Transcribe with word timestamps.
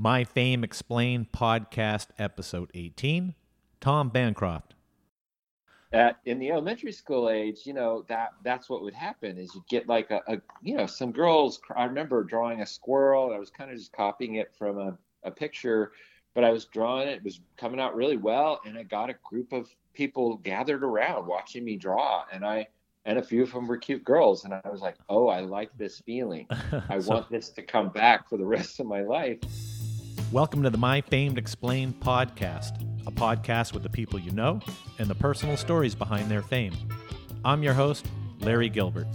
My 0.00 0.22
Fame 0.22 0.62
Explained 0.62 1.32
podcast, 1.32 2.10
episode 2.20 2.70
18. 2.72 3.34
Tom 3.80 4.10
Bancroft. 4.10 4.74
At, 5.92 6.20
in 6.24 6.38
the 6.38 6.52
elementary 6.52 6.92
school 6.92 7.28
age, 7.28 7.62
you 7.64 7.72
know 7.72 8.04
that 8.08 8.28
that's 8.44 8.70
what 8.70 8.82
would 8.82 8.94
happen 8.94 9.36
is 9.36 9.52
you'd 9.56 9.66
get 9.66 9.88
like 9.88 10.12
a, 10.12 10.20
a 10.28 10.40
you 10.62 10.76
know 10.76 10.86
some 10.86 11.10
girls. 11.10 11.60
I 11.74 11.84
remember 11.84 12.22
drawing 12.22 12.60
a 12.60 12.66
squirrel. 12.66 13.32
I 13.34 13.40
was 13.40 13.50
kind 13.50 13.72
of 13.72 13.76
just 13.76 13.92
copying 13.92 14.36
it 14.36 14.54
from 14.56 14.78
a, 14.78 14.96
a 15.24 15.32
picture, 15.32 15.90
but 16.32 16.44
I 16.44 16.50
was 16.50 16.66
drawing 16.66 17.08
it. 17.08 17.16
It 17.16 17.24
was 17.24 17.40
coming 17.56 17.80
out 17.80 17.96
really 17.96 18.18
well, 18.18 18.60
and 18.64 18.78
I 18.78 18.84
got 18.84 19.10
a 19.10 19.16
group 19.24 19.52
of 19.52 19.68
people 19.94 20.36
gathered 20.36 20.84
around 20.84 21.26
watching 21.26 21.64
me 21.64 21.74
draw, 21.74 22.22
and 22.32 22.46
I 22.46 22.68
and 23.04 23.18
a 23.18 23.22
few 23.22 23.42
of 23.42 23.50
them 23.50 23.66
were 23.66 23.76
cute 23.76 24.04
girls, 24.04 24.44
and 24.44 24.54
I 24.54 24.60
was 24.70 24.80
like, 24.80 24.94
oh, 25.08 25.26
I 25.26 25.40
like 25.40 25.76
this 25.76 25.98
feeling. 25.98 26.46
I 26.88 27.00
so, 27.00 27.14
want 27.14 27.30
this 27.30 27.48
to 27.48 27.62
come 27.62 27.88
back 27.88 28.28
for 28.28 28.36
the 28.36 28.46
rest 28.46 28.78
of 28.78 28.86
my 28.86 29.00
life. 29.00 29.40
Welcome 30.30 30.62
to 30.64 30.68
the 30.68 30.76
My 30.76 31.00
Famed 31.00 31.38
Explained 31.38 32.00
podcast, 32.00 32.84
a 33.06 33.10
podcast 33.10 33.72
with 33.72 33.82
the 33.82 33.88
people 33.88 34.18
you 34.18 34.30
know 34.32 34.60
and 34.98 35.08
the 35.08 35.14
personal 35.14 35.56
stories 35.56 35.94
behind 35.94 36.30
their 36.30 36.42
fame. 36.42 36.74
I'm 37.46 37.62
your 37.62 37.72
host, 37.72 38.04
Larry 38.40 38.68
Gilbert. 38.68 39.06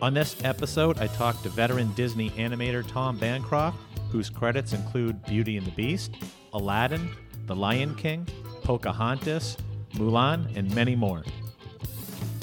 On 0.00 0.14
this 0.14 0.36
episode, 0.44 1.00
I 1.00 1.08
talked 1.08 1.42
to 1.42 1.48
veteran 1.48 1.92
Disney 1.94 2.30
animator 2.30 2.86
Tom 2.86 3.18
Bancroft, 3.18 3.76
whose 4.12 4.30
credits 4.30 4.72
include 4.72 5.20
Beauty 5.24 5.56
and 5.56 5.66
the 5.66 5.72
Beast, 5.72 6.14
Aladdin, 6.52 7.10
The 7.46 7.56
Lion 7.56 7.96
King, 7.96 8.28
Pocahontas, 8.62 9.56
Mulan, 9.94 10.56
and 10.56 10.72
many 10.76 10.94
more. 10.94 11.24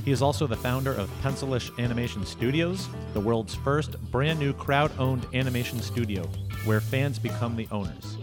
He 0.10 0.14
is 0.14 0.24
also 0.24 0.48
the 0.48 0.56
founder 0.56 0.92
of 0.92 1.08
Pencilish 1.22 1.70
Animation 1.78 2.26
Studios, 2.26 2.90
the 3.14 3.20
world's 3.20 3.54
first 3.54 4.02
brand 4.10 4.40
new 4.40 4.54
crowd 4.54 4.92
owned 4.98 5.28
animation 5.36 5.80
studio 5.84 6.24
where 6.66 6.82
fans 6.82 7.20
become 7.20 7.56
the 7.56 7.68
owners. 7.72 8.18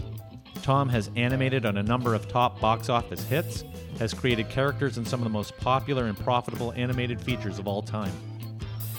Tom 0.65 0.89
has 0.89 1.13
animated 1.15 1.65
on 1.65 1.77
a 1.77 1.85
number 1.85 2.13
of 2.13 2.27
top 2.27 2.61
box 2.61 2.89
office 2.89 3.23
hits, 3.27 3.63
has 4.01 4.13
created 4.13 4.49
characters 4.49 4.99
in 4.99 5.05
some 5.05 5.21
of 5.21 5.25
the 5.25 5.31
most 5.31 5.57
popular 5.59 6.07
and 6.07 6.19
profitable 6.19 6.73
animated 6.73 7.21
features 7.21 7.61
of 7.61 7.69
all 7.69 7.83
time. 7.83 8.11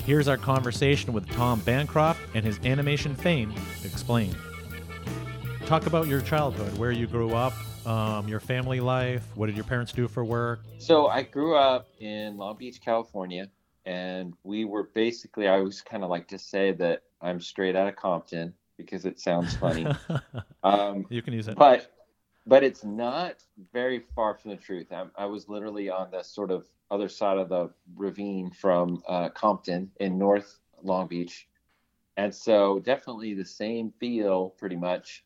Here's 0.06 0.30
our 0.30 0.38
conversation 0.38 1.12
with 1.12 1.30
Tom 1.30 1.60
Bancroft 1.66 2.22
and 2.36 2.46
his 2.46 2.58
animation 2.60 3.16
fame 3.16 3.54
explained. 3.84 4.38
Talk 5.66 5.88
about 5.88 6.08
your 6.08 6.22
childhood, 6.22 6.78
where 6.78 6.94
you 6.94 7.06
grew 7.06 7.36
up, 7.36 7.52
um, 7.88 8.28
your 8.28 8.40
family 8.40 8.80
life. 8.80 9.26
What 9.36 9.48
did 9.48 9.56
your 9.56 9.66
parents 9.66 9.92
do 9.92 10.08
for 10.08 10.24
work? 10.24 10.60
So 10.78 11.08
I 11.08 11.24
grew 11.24 11.56
up 11.56 11.88
in 12.00 12.38
Long 12.38 12.58
Beach, 12.58 12.82
California, 12.84 13.50
and 13.86 14.34
we 14.44 14.66
were 14.66 14.84
basically. 14.84 15.48
I 15.48 15.58
always 15.58 15.82
kind 15.82 16.04
of 16.04 16.10
like 16.10 16.28
to 16.30 16.38
say 16.38 16.74
that 16.74 17.04
I'm 17.22 17.40
straight 17.40 17.76
out 17.76 17.88
of 17.88 17.96
Compton 17.96 18.54
because 18.78 19.06
it 19.06 19.20
sounds 19.20 19.56
funny. 19.56 19.88
um, 20.64 21.06
you 21.10 21.22
can 21.22 21.34
use 21.34 21.48
it. 21.48 21.58
But 21.58 21.92
but 22.46 22.64
it's 22.64 22.84
not 22.84 23.44
very 23.74 24.00
far 24.16 24.36
from 24.36 24.52
the 24.52 24.58
truth. 24.58 24.92
I, 24.92 25.06
I, 25.18 25.26
was 25.26 25.50
literally 25.50 25.90
on 25.90 26.12
the 26.12 26.24
sort 26.24 26.50
of 26.50 26.66
other 26.90 27.10
side 27.10 27.38
of 27.38 27.50
the 27.50 27.72
ravine 27.96 28.52
from 28.52 29.04
uh, 29.08 29.30
Compton 29.30 29.92
in 30.00 30.18
North 30.18 30.60
Long 30.82 31.08
Beach, 31.08 31.48
and 32.16 32.34
so 32.34 32.80
definitely 32.80 33.34
the 33.34 33.46
same 33.46 33.92
feel, 34.00 34.50
pretty 34.52 34.76
much. 34.76 35.24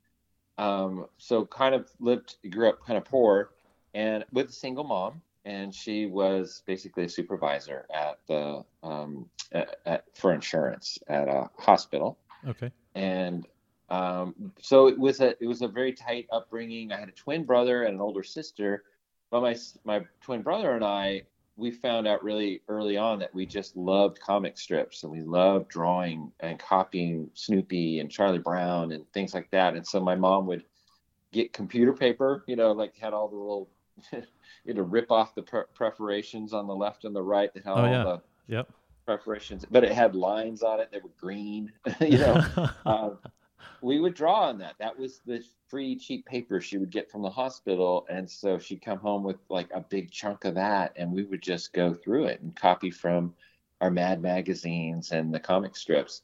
Um, 0.57 1.07
so 1.17 1.45
kind 1.45 1.73
of 1.73 1.89
lived, 1.99 2.35
grew 2.49 2.69
up 2.69 2.85
kind 2.85 2.97
of 2.97 3.05
poor, 3.05 3.51
and 3.93 4.23
with 4.31 4.49
a 4.49 4.53
single 4.53 4.83
mom, 4.83 5.21
and 5.45 5.73
she 5.73 6.05
was 6.05 6.61
basically 6.65 7.05
a 7.05 7.09
supervisor 7.09 7.87
at 7.93 8.19
the 8.27 8.63
um, 8.83 9.29
at, 9.51 9.77
at, 9.85 10.05
for 10.13 10.33
insurance 10.33 10.99
at 11.07 11.27
a 11.27 11.49
hospital. 11.57 12.17
Okay 12.47 12.71
and 12.95 13.47
um, 13.89 14.53
so 14.61 14.87
it 14.87 14.97
was 14.97 15.19
a 15.19 15.29
it 15.41 15.47
was 15.47 15.61
a 15.61 15.67
very 15.67 15.93
tight 15.93 16.27
upbringing. 16.31 16.91
I 16.91 16.99
had 16.99 17.09
a 17.09 17.13
twin 17.13 17.43
brother 17.43 17.83
and 17.83 17.95
an 17.95 18.01
older 18.01 18.23
sister, 18.23 18.83
but 19.29 19.41
my 19.41 19.55
my 19.83 20.05
twin 20.21 20.41
brother 20.41 20.71
and 20.71 20.83
I 20.83 21.23
we 21.57 21.71
found 21.71 22.07
out 22.07 22.23
really 22.23 22.61
early 22.67 22.97
on 22.97 23.19
that 23.19 23.33
we 23.33 23.45
just 23.45 23.75
loved 23.75 24.19
comic 24.19 24.57
strips 24.57 25.03
and 25.03 25.11
we 25.11 25.21
loved 25.21 25.69
drawing 25.69 26.31
and 26.39 26.57
copying 26.57 27.29
Snoopy 27.33 27.99
and 27.99 28.09
Charlie 28.09 28.39
Brown 28.39 28.93
and 28.93 29.05
things 29.13 29.33
like 29.33 29.51
that. 29.51 29.75
And 29.75 29.85
so 29.85 29.99
my 29.99 30.15
mom 30.15 30.47
would 30.47 30.63
get 31.31 31.53
computer 31.53 31.93
paper, 31.93 32.43
you 32.47 32.55
know, 32.55 32.71
like 32.71 32.95
had 32.97 33.13
all 33.13 33.27
the 33.27 33.35
little, 33.35 33.69
you 34.65 34.73
know, 34.73 34.81
rip 34.81 35.11
off 35.11 35.35
the 35.35 35.43
per- 35.43 35.67
perforations 35.75 36.53
on 36.53 36.67
the 36.67 36.75
left 36.75 37.03
and 37.05 37.15
the 37.15 37.21
right 37.21 37.53
that 37.53 37.63
had 37.63 37.71
oh, 37.71 37.75
all 37.75 37.87
yeah. 37.87 38.03
the 38.03 38.21
yep 38.47 38.69
preparations, 39.05 39.65
but 39.69 39.83
it 39.83 39.91
had 39.91 40.15
lines 40.15 40.63
on 40.63 40.79
it 40.79 40.91
that 40.91 41.03
were 41.03 41.11
green. 41.19 41.71
you 41.99 42.17
know, 42.17 42.43
um, 42.85 43.17
we 43.81 43.99
would 43.99 44.13
draw 44.13 44.49
on 44.49 44.57
that. 44.59 44.75
That 44.79 44.97
was 44.97 45.21
the 45.25 45.43
free 45.67 45.95
cheap 45.95 46.25
paper 46.25 46.61
she 46.61 46.77
would 46.77 46.91
get 46.91 47.09
from 47.09 47.21
the 47.21 47.29
hospital, 47.29 48.05
and 48.09 48.29
so 48.29 48.59
she'd 48.59 48.81
come 48.81 48.99
home 48.99 49.23
with 49.23 49.37
like 49.49 49.69
a 49.73 49.81
big 49.81 50.11
chunk 50.11 50.45
of 50.45 50.55
that, 50.55 50.93
and 50.95 51.11
we 51.11 51.23
would 51.23 51.41
just 51.41 51.73
go 51.73 51.93
through 51.93 52.25
it 52.25 52.41
and 52.41 52.55
copy 52.55 52.91
from 52.91 53.33
our 53.79 53.91
Mad 53.91 54.21
magazines 54.21 55.11
and 55.11 55.33
the 55.33 55.39
comic 55.39 55.75
strips. 55.75 56.21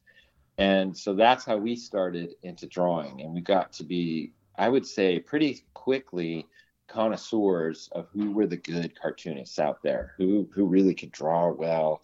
And 0.59 0.95
so 0.95 1.13
that's 1.13 1.45
how 1.45 1.57
we 1.57 1.75
started 1.75 2.35
into 2.43 2.67
drawing, 2.67 3.21
and 3.21 3.33
we 3.33 3.41
got 3.41 3.73
to 3.73 3.83
be, 3.83 4.33
I 4.57 4.69
would 4.69 4.85
say, 4.85 5.19
pretty 5.19 5.63
quickly 5.73 6.47
connoisseurs 6.87 7.89
of 7.91 8.07
who 8.13 8.31
were 8.31 8.47
the 8.47 8.57
good 8.57 8.99
cartoonists 8.99 9.59
out 9.59 9.81
there, 9.83 10.13
who 10.17 10.47
who 10.53 10.65
really 10.65 10.93
could 10.93 11.11
draw 11.11 11.51
well 11.51 12.01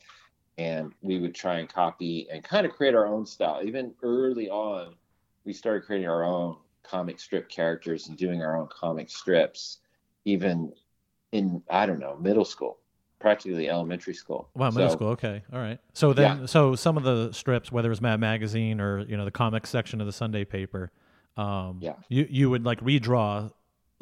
and 0.58 0.94
we 1.02 1.20
would 1.20 1.34
try 1.34 1.60
and 1.60 1.70
copy 1.70 2.28
and 2.32 2.44
kind 2.44 2.66
of 2.66 2.72
create 2.74 2.96
our 2.96 3.08
own 3.08 3.26
style. 3.26 3.62
Even 3.64 3.94
early 4.04 4.50
on, 4.50 4.94
we 5.46 5.54
started 5.54 5.86
creating 5.86 6.08
our 6.08 6.24
own 6.24 6.58
comic 6.84 7.20
strip 7.20 7.50
characters 7.50 8.08
and 8.08 8.18
doing 8.18 8.42
our 8.42 8.58
own 8.58 8.68
comic 8.68 9.10
strips, 9.10 9.80
even 10.26 10.72
in 11.32 11.62
I 11.70 11.86
don't 11.86 12.00
know 12.00 12.18
middle 12.20 12.46
school, 12.46 12.80
practically 13.20 13.70
elementary 13.70 14.14
school. 14.14 14.50
Wow, 14.56 14.70
middle 14.70 14.90
so, 14.90 14.96
school. 14.96 15.08
Okay, 15.10 15.42
all 15.52 15.60
right. 15.60 15.80
So 15.94 16.14
then, 16.14 16.42
yeah. 16.42 16.46
so 16.46 16.76
some 16.76 16.98
of 16.98 17.04
the 17.04 17.32
strips, 17.32 17.72
whether 17.72 17.92
it's 17.92 18.02
Mad 18.02 18.20
Magazine 18.20 18.80
or 18.80 19.00
you 19.00 19.18
know 19.18 19.26
the 19.26 19.32
comic 19.32 19.66
section 19.66 20.02
of 20.02 20.08
the 20.08 20.14
Sunday 20.14 20.46
paper, 20.46 20.92
um, 21.38 21.80
yeah, 21.82 21.94
you 22.10 22.28
you 22.30 22.50
would 22.50 22.66
like 22.66 22.80
redraw 22.82 23.52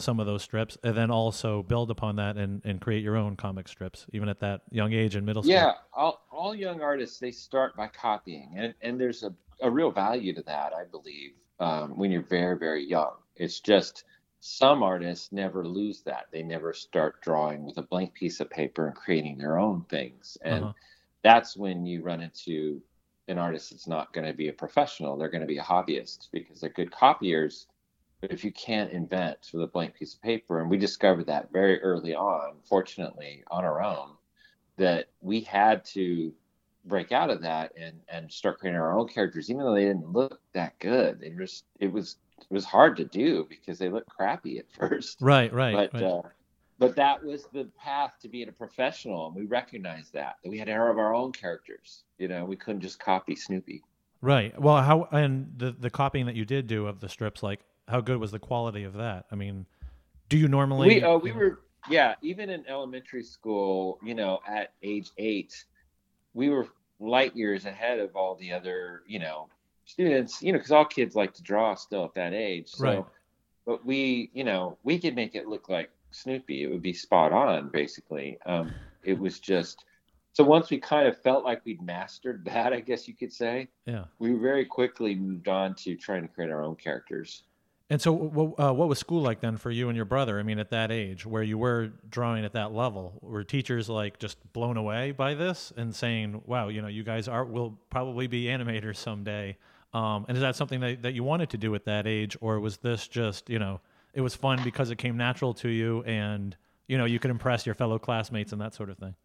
some 0.01 0.19
of 0.19 0.25
those 0.25 0.43
strips 0.43 0.77
and 0.83 0.95
then 0.95 1.11
also 1.11 1.63
build 1.63 1.91
upon 1.91 2.15
that 2.17 2.37
and, 2.37 2.61
and 2.65 2.81
create 2.81 3.03
your 3.03 3.15
own 3.15 3.35
comic 3.35 3.67
strips 3.67 4.05
even 4.13 4.27
at 4.27 4.39
that 4.39 4.61
young 4.71 4.93
age 4.93 5.15
in 5.15 5.25
middle 5.25 5.43
school. 5.43 5.53
Yeah 5.53 5.73
all, 5.93 6.25
all 6.31 6.55
young 6.55 6.81
artists 6.81 7.19
they 7.19 7.31
start 7.31 7.75
by 7.75 7.87
copying 7.87 8.53
and, 8.57 8.73
and 8.81 8.99
there's 8.99 9.23
a, 9.23 9.33
a 9.61 9.69
real 9.69 9.91
value 9.91 10.33
to 10.33 10.41
that 10.43 10.73
i 10.73 10.83
believe 10.83 11.31
um, 11.61 11.95
when 11.95 12.11
you're 12.11 12.23
very 12.23 12.57
very 12.57 12.83
young. 12.83 13.13
It's 13.35 13.61
just 13.61 14.03
some 14.39 14.83
artists 14.83 15.31
never 15.31 15.65
lose 15.65 16.01
that. 16.01 16.25
They 16.31 16.41
never 16.41 16.73
start 16.73 17.21
drawing 17.21 17.63
with 17.63 17.77
a 17.77 17.83
blank 17.83 18.13
piece 18.13 18.39
of 18.39 18.49
paper 18.49 18.87
and 18.87 18.95
creating 18.95 19.37
their 19.37 19.59
own 19.59 19.85
things. 19.89 20.37
And 20.41 20.65
uh-huh. 20.65 20.73
that's 21.23 21.55
when 21.55 21.85
you 21.85 22.01
run 22.01 22.21
into 22.21 22.81
an 23.27 23.37
artist 23.37 23.69
that's 23.69 23.87
not 23.87 24.11
going 24.11 24.25
to 24.27 24.33
be 24.33 24.49
a 24.49 24.53
professional 24.53 25.15
they're 25.15 25.29
going 25.29 25.41
to 25.41 25.47
be 25.47 25.59
a 25.59 25.63
hobbyist 25.63 26.27
because 26.33 26.59
they're 26.59 26.71
good 26.71 26.91
copiers 26.91 27.67
if 28.21 28.43
you 28.43 28.51
can't 28.51 28.91
invent 28.91 29.49
with 29.53 29.63
a 29.63 29.67
blank 29.67 29.95
piece 29.95 30.13
of 30.13 30.21
paper, 30.21 30.61
and 30.61 30.69
we 30.69 30.77
discovered 30.77 31.25
that 31.27 31.51
very 31.51 31.81
early 31.81 32.13
on, 32.13 32.57
fortunately, 32.63 33.43
on 33.49 33.65
our 33.65 33.81
own, 33.81 34.11
that 34.77 35.07
we 35.21 35.41
had 35.41 35.83
to 35.85 36.33
break 36.85 37.11
out 37.11 37.29
of 37.29 37.41
that 37.41 37.71
and 37.77 37.99
and 38.09 38.31
start 38.31 38.59
creating 38.59 38.79
our 38.79 38.97
own 38.97 39.07
characters, 39.07 39.49
even 39.49 39.63
though 39.63 39.75
they 39.75 39.85
didn't 39.85 40.11
look 40.11 40.39
that 40.53 40.77
good. 40.79 41.19
They 41.19 41.29
just 41.29 41.65
it 41.79 41.91
was 41.91 42.17
it 42.39 42.53
was 42.53 42.65
hard 42.65 42.97
to 42.97 43.05
do 43.05 43.45
because 43.49 43.77
they 43.77 43.89
looked 43.89 44.09
crappy 44.09 44.59
at 44.59 44.71
first. 44.79 45.21
Right, 45.21 45.51
right. 45.53 45.89
But 45.91 46.01
right. 46.01 46.03
Uh, 46.03 46.21
but 46.79 46.95
that 46.95 47.23
was 47.23 47.45
the 47.53 47.65
path 47.77 48.13
to 48.23 48.27
being 48.27 48.49
a 48.49 48.51
professional, 48.51 49.27
and 49.27 49.35
we 49.35 49.45
recognized 49.45 50.13
that 50.13 50.37
that 50.43 50.49
we 50.49 50.57
had 50.57 50.65
to 50.65 50.73
have 50.73 50.97
our 50.97 51.13
own 51.13 51.31
characters. 51.31 52.03
You 52.17 52.27
know, 52.27 52.45
we 52.45 52.55
couldn't 52.55 52.81
just 52.81 52.99
copy 52.99 53.35
Snoopy. 53.35 53.83
Right. 54.21 54.59
Well, 54.59 54.81
how 54.81 55.07
and 55.11 55.53
the 55.57 55.71
the 55.71 55.89
copying 55.89 56.25
that 56.25 56.35
you 56.35 56.45
did 56.45 56.67
do 56.67 56.87
of 56.87 56.99
the 56.99 57.09
strips, 57.09 57.43
like 57.43 57.59
how 57.87 58.01
good 58.01 58.17
was 58.17 58.31
the 58.31 58.39
quality 58.39 58.83
of 58.83 58.93
that? 58.93 59.25
I 59.31 59.35
mean, 59.35 59.65
do 60.29 60.37
you 60.37 60.47
normally? 60.47 60.87
We 60.87 61.03
uh, 61.03 61.17
we 61.17 61.31
were 61.31 61.61
yeah. 61.89 62.15
Even 62.21 62.49
in 62.49 62.65
elementary 62.67 63.23
school, 63.23 63.99
you 64.03 64.15
know, 64.15 64.39
at 64.47 64.73
age 64.81 65.11
eight, 65.17 65.65
we 66.33 66.49
were 66.49 66.67
light 66.99 67.35
years 67.35 67.65
ahead 67.65 67.99
of 67.99 68.15
all 68.15 68.35
the 68.35 68.53
other 68.53 69.03
you 69.07 69.19
know 69.19 69.49
students. 69.85 70.41
You 70.41 70.53
know, 70.53 70.59
because 70.59 70.71
all 70.71 70.85
kids 70.85 71.15
like 71.15 71.33
to 71.33 71.43
draw 71.43 71.75
still 71.75 72.05
at 72.05 72.13
that 72.15 72.33
age. 72.33 72.69
So, 72.69 72.83
right. 72.83 73.05
But 73.65 73.85
we, 73.85 74.31
you 74.33 74.43
know, 74.43 74.77
we 74.83 74.99
could 74.99 75.15
make 75.15 75.35
it 75.35 75.47
look 75.47 75.69
like 75.69 75.91
Snoopy. 76.11 76.63
It 76.63 76.71
would 76.71 76.81
be 76.81 76.93
spot 76.93 77.31
on, 77.31 77.69
basically. 77.69 78.37
Um, 78.45 78.71
it 79.03 79.19
was 79.19 79.39
just. 79.39 79.83
So 80.33 80.45
once 80.45 80.69
we 80.69 80.77
kind 80.77 81.09
of 81.09 81.21
felt 81.21 81.43
like 81.43 81.61
we'd 81.65 81.81
mastered 81.81 82.45
that, 82.51 82.71
I 82.71 82.79
guess 82.79 83.05
you 83.07 83.13
could 83.13 83.33
say, 83.33 83.67
yeah, 83.85 84.05
we 84.19 84.31
very 84.33 84.65
quickly 84.65 85.13
moved 85.13 85.47
on 85.47 85.75
to 85.75 85.95
trying 85.95 86.21
to 86.21 86.27
create 86.29 86.51
our 86.51 86.63
own 86.63 86.75
characters. 86.75 87.43
And 87.91 88.01
so, 88.01 88.55
uh, 88.57 88.71
what 88.71 88.87
was 88.87 88.99
school 88.99 89.21
like 89.21 89.41
then 89.41 89.57
for 89.57 89.69
you 89.69 89.89
and 89.89 89.97
your 89.97 90.05
brother? 90.05 90.39
I 90.39 90.43
mean, 90.43 90.59
at 90.59 90.69
that 90.69 90.93
age, 90.93 91.25
where 91.25 91.43
you 91.43 91.57
were 91.57 91.91
drawing 92.09 92.45
at 92.45 92.53
that 92.53 92.71
level, 92.71 93.19
were 93.21 93.43
teachers 93.43 93.89
like 93.89 94.17
just 94.17 94.37
blown 94.53 94.77
away 94.77 95.11
by 95.11 95.33
this 95.33 95.73
and 95.75 95.93
saying, 95.93 96.41
"Wow, 96.45 96.69
you 96.69 96.81
know, 96.81 96.87
you 96.87 97.03
guys 97.03 97.27
are 97.27 97.43
will 97.43 97.77
probably 97.89 98.27
be 98.27 98.45
animators 98.45 98.95
someday." 98.95 99.57
Um, 99.93 100.25
and 100.29 100.37
is 100.37 100.41
that 100.41 100.55
something 100.55 100.79
that, 100.79 101.01
that 101.01 101.15
you 101.15 101.25
wanted 101.25 101.49
to 101.49 101.57
do 101.57 101.75
at 101.75 101.83
that 101.83 102.07
age, 102.07 102.37
or 102.39 102.61
was 102.61 102.77
this 102.77 103.09
just, 103.09 103.49
you 103.49 103.59
know, 103.59 103.81
it 104.13 104.21
was 104.21 104.35
fun 104.35 104.63
because 104.63 104.89
it 104.89 104.97
came 104.97 105.17
natural 105.17 105.53
to 105.55 105.67
you 105.67 106.01
and, 106.03 106.55
you 106.87 106.97
know, 106.97 107.03
you 107.03 107.19
could 107.19 107.29
impress 107.29 107.65
your 107.65 107.75
fellow 107.75 107.99
classmates 107.99 108.53
and 108.53 108.61
that 108.61 108.73
sort 108.73 108.89
of 108.89 108.97
thing? 108.99 109.15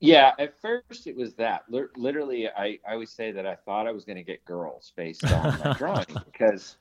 Yeah, 0.00 0.32
at 0.40 0.60
first 0.60 1.06
it 1.06 1.16
was 1.16 1.34
that. 1.34 1.62
L- 1.72 1.86
literally, 1.96 2.48
I, 2.48 2.80
I 2.84 2.94
always 2.94 3.12
say 3.12 3.30
that 3.30 3.46
I 3.46 3.54
thought 3.54 3.86
I 3.86 3.92
was 3.92 4.04
going 4.04 4.16
to 4.16 4.24
get 4.24 4.44
girls 4.44 4.92
based 4.96 5.24
on 5.24 5.60
my 5.64 5.72
drawing 5.78 6.06
because 6.24 6.76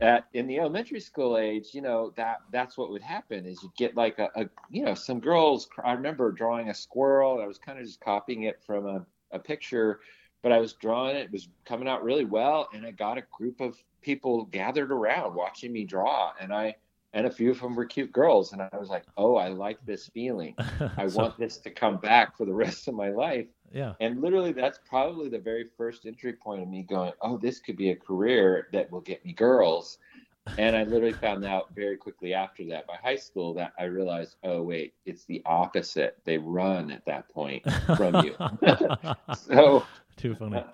at 0.00 0.26
in 0.34 0.46
the 0.46 0.58
elementary 0.58 1.00
school 1.00 1.38
age, 1.38 1.70
you 1.72 1.80
know 1.80 2.12
that 2.16 2.38
that's 2.52 2.76
what 2.76 2.90
would 2.90 3.02
happen 3.02 3.46
is 3.46 3.62
you 3.62 3.72
get 3.76 3.96
like 3.96 4.18
a, 4.18 4.28
a 4.36 4.48
you 4.70 4.84
know 4.84 4.94
some 4.94 5.20
girls. 5.20 5.68
I 5.82 5.92
remember 5.92 6.30
drawing 6.32 6.68
a 6.68 6.74
squirrel. 6.74 7.40
I 7.40 7.46
was 7.46 7.58
kind 7.58 7.78
of 7.78 7.86
just 7.86 8.00
copying 8.00 8.44
it 8.44 8.62
from 8.66 8.86
a, 8.86 9.06
a 9.32 9.38
picture, 9.38 10.00
but 10.42 10.52
I 10.52 10.58
was 10.58 10.74
drawing 10.74 11.16
it. 11.16 11.26
It 11.26 11.32
was 11.32 11.48
coming 11.64 11.88
out 11.88 12.04
really 12.04 12.26
well, 12.26 12.68
and 12.74 12.84
I 12.84 12.90
got 12.90 13.18
a 13.18 13.24
group 13.32 13.60
of 13.60 13.76
people 14.02 14.44
gathered 14.44 14.92
around 14.92 15.34
watching 15.34 15.72
me 15.72 15.84
draw, 15.84 16.32
and 16.40 16.52
I 16.52 16.76
and 17.16 17.26
a 17.26 17.30
few 17.30 17.50
of 17.50 17.60
them 17.60 17.74
were 17.74 17.86
cute 17.86 18.12
girls 18.12 18.52
and 18.52 18.60
i 18.60 18.68
was 18.78 18.90
like 18.90 19.04
oh 19.16 19.36
i 19.36 19.48
like 19.48 19.78
this 19.86 20.08
feeling 20.08 20.54
i 20.98 21.06
so, 21.08 21.22
want 21.22 21.38
this 21.38 21.56
to 21.56 21.70
come 21.70 21.96
back 21.96 22.36
for 22.36 22.44
the 22.44 22.52
rest 22.52 22.88
of 22.88 22.94
my 22.94 23.08
life 23.08 23.46
yeah. 23.76 23.92
And 24.00 24.22
literally 24.22 24.52
that's 24.52 24.80
probably 24.88 25.28
the 25.28 25.38
very 25.38 25.66
first 25.76 26.06
entry 26.06 26.32
point 26.32 26.62
of 26.62 26.68
me 26.68 26.82
going 26.82 27.12
oh 27.20 27.36
this 27.36 27.60
could 27.60 27.76
be 27.76 27.90
a 27.90 27.96
career 27.96 28.68
that 28.72 28.90
will 28.90 29.02
get 29.02 29.24
me 29.24 29.32
girls. 29.32 29.98
And 30.58 30.76
i 30.76 30.84
literally 30.84 31.12
found 31.12 31.44
out 31.44 31.74
very 31.74 31.96
quickly 31.96 32.32
after 32.32 32.64
that 32.66 32.86
by 32.86 32.96
high 33.02 33.16
school 33.16 33.52
that 33.54 33.72
i 33.78 33.84
realized 33.84 34.36
oh 34.44 34.62
wait 34.62 34.94
it's 35.04 35.24
the 35.24 35.42
opposite. 35.44 36.18
They 36.24 36.38
run 36.38 36.90
at 36.90 37.04
that 37.04 37.28
point 37.28 37.64
from 37.96 38.24
you. 38.24 38.34
So 39.36 39.84
too 40.16 40.34
funny. 40.34 40.56
Uh, 40.56 40.64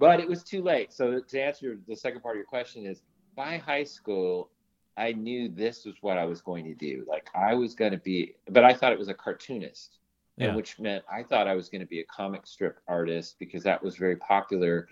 but 0.00 0.18
it 0.18 0.28
was 0.28 0.42
too 0.42 0.60
late. 0.60 0.92
So 0.92 1.20
to 1.20 1.40
answer 1.40 1.78
the 1.86 1.96
second 1.96 2.22
part 2.22 2.34
of 2.34 2.38
your 2.38 2.46
question 2.46 2.84
is 2.84 3.02
by 3.36 3.58
high 3.58 3.84
school 3.84 4.50
I 4.96 5.12
knew 5.12 5.48
this 5.48 5.84
was 5.84 5.94
what 6.00 6.18
I 6.18 6.24
was 6.24 6.40
going 6.40 6.64
to 6.64 6.74
do. 6.74 7.04
Like 7.08 7.28
I 7.34 7.54
was 7.54 7.74
going 7.74 7.92
to 7.92 7.98
be, 7.98 8.34
but 8.48 8.64
I 8.64 8.74
thought 8.74 8.92
it 8.92 8.98
was 8.98 9.08
a 9.08 9.14
cartoonist, 9.14 9.98
yeah. 10.36 10.54
which 10.54 10.78
meant 10.78 11.04
I 11.10 11.22
thought 11.22 11.46
I 11.46 11.54
was 11.54 11.68
going 11.68 11.80
to 11.80 11.86
be 11.86 12.00
a 12.00 12.04
comic 12.04 12.46
strip 12.46 12.80
artist 12.88 13.36
because 13.38 13.62
that 13.64 13.82
was 13.82 13.96
very 13.96 14.16
popular. 14.16 14.88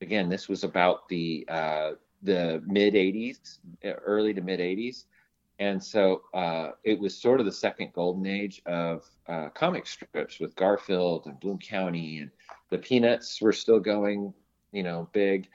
Again, 0.00 0.28
this 0.28 0.48
was 0.48 0.64
about 0.64 1.08
the 1.08 1.44
uh, 1.48 1.92
the 2.22 2.62
mid 2.66 2.94
'80s, 2.94 3.58
early 3.84 4.32
to 4.34 4.40
mid 4.40 4.60
'80s, 4.60 5.04
and 5.58 5.82
so 5.82 6.22
uh, 6.34 6.70
it 6.84 6.98
was 6.98 7.16
sort 7.16 7.40
of 7.40 7.46
the 7.46 7.52
second 7.52 7.92
golden 7.94 8.26
age 8.26 8.62
of 8.66 9.04
uh, 9.28 9.48
comic 9.50 9.86
strips 9.86 10.38
with 10.38 10.54
Garfield 10.56 11.26
and 11.26 11.38
Bloom 11.40 11.58
County, 11.58 12.18
and 12.18 12.30
the 12.70 12.78
Peanuts 12.78 13.40
were 13.40 13.52
still 13.52 13.80
going, 13.80 14.32
you 14.72 14.82
know, 14.82 15.08
big. 15.12 15.48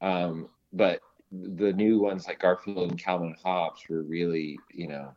Um, 0.00 0.48
but 0.72 1.00
the 1.32 1.72
new 1.72 2.00
ones 2.00 2.26
like 2.26 2.40
Garfield 2.40 2.90
and 2.90 2.98
Calvin 2.98 3.34
Hobbes 3.42 3.82
were 3.88 4.02
really, 4.02 4.58
you 4.72 4.88
know, 4.88 5.14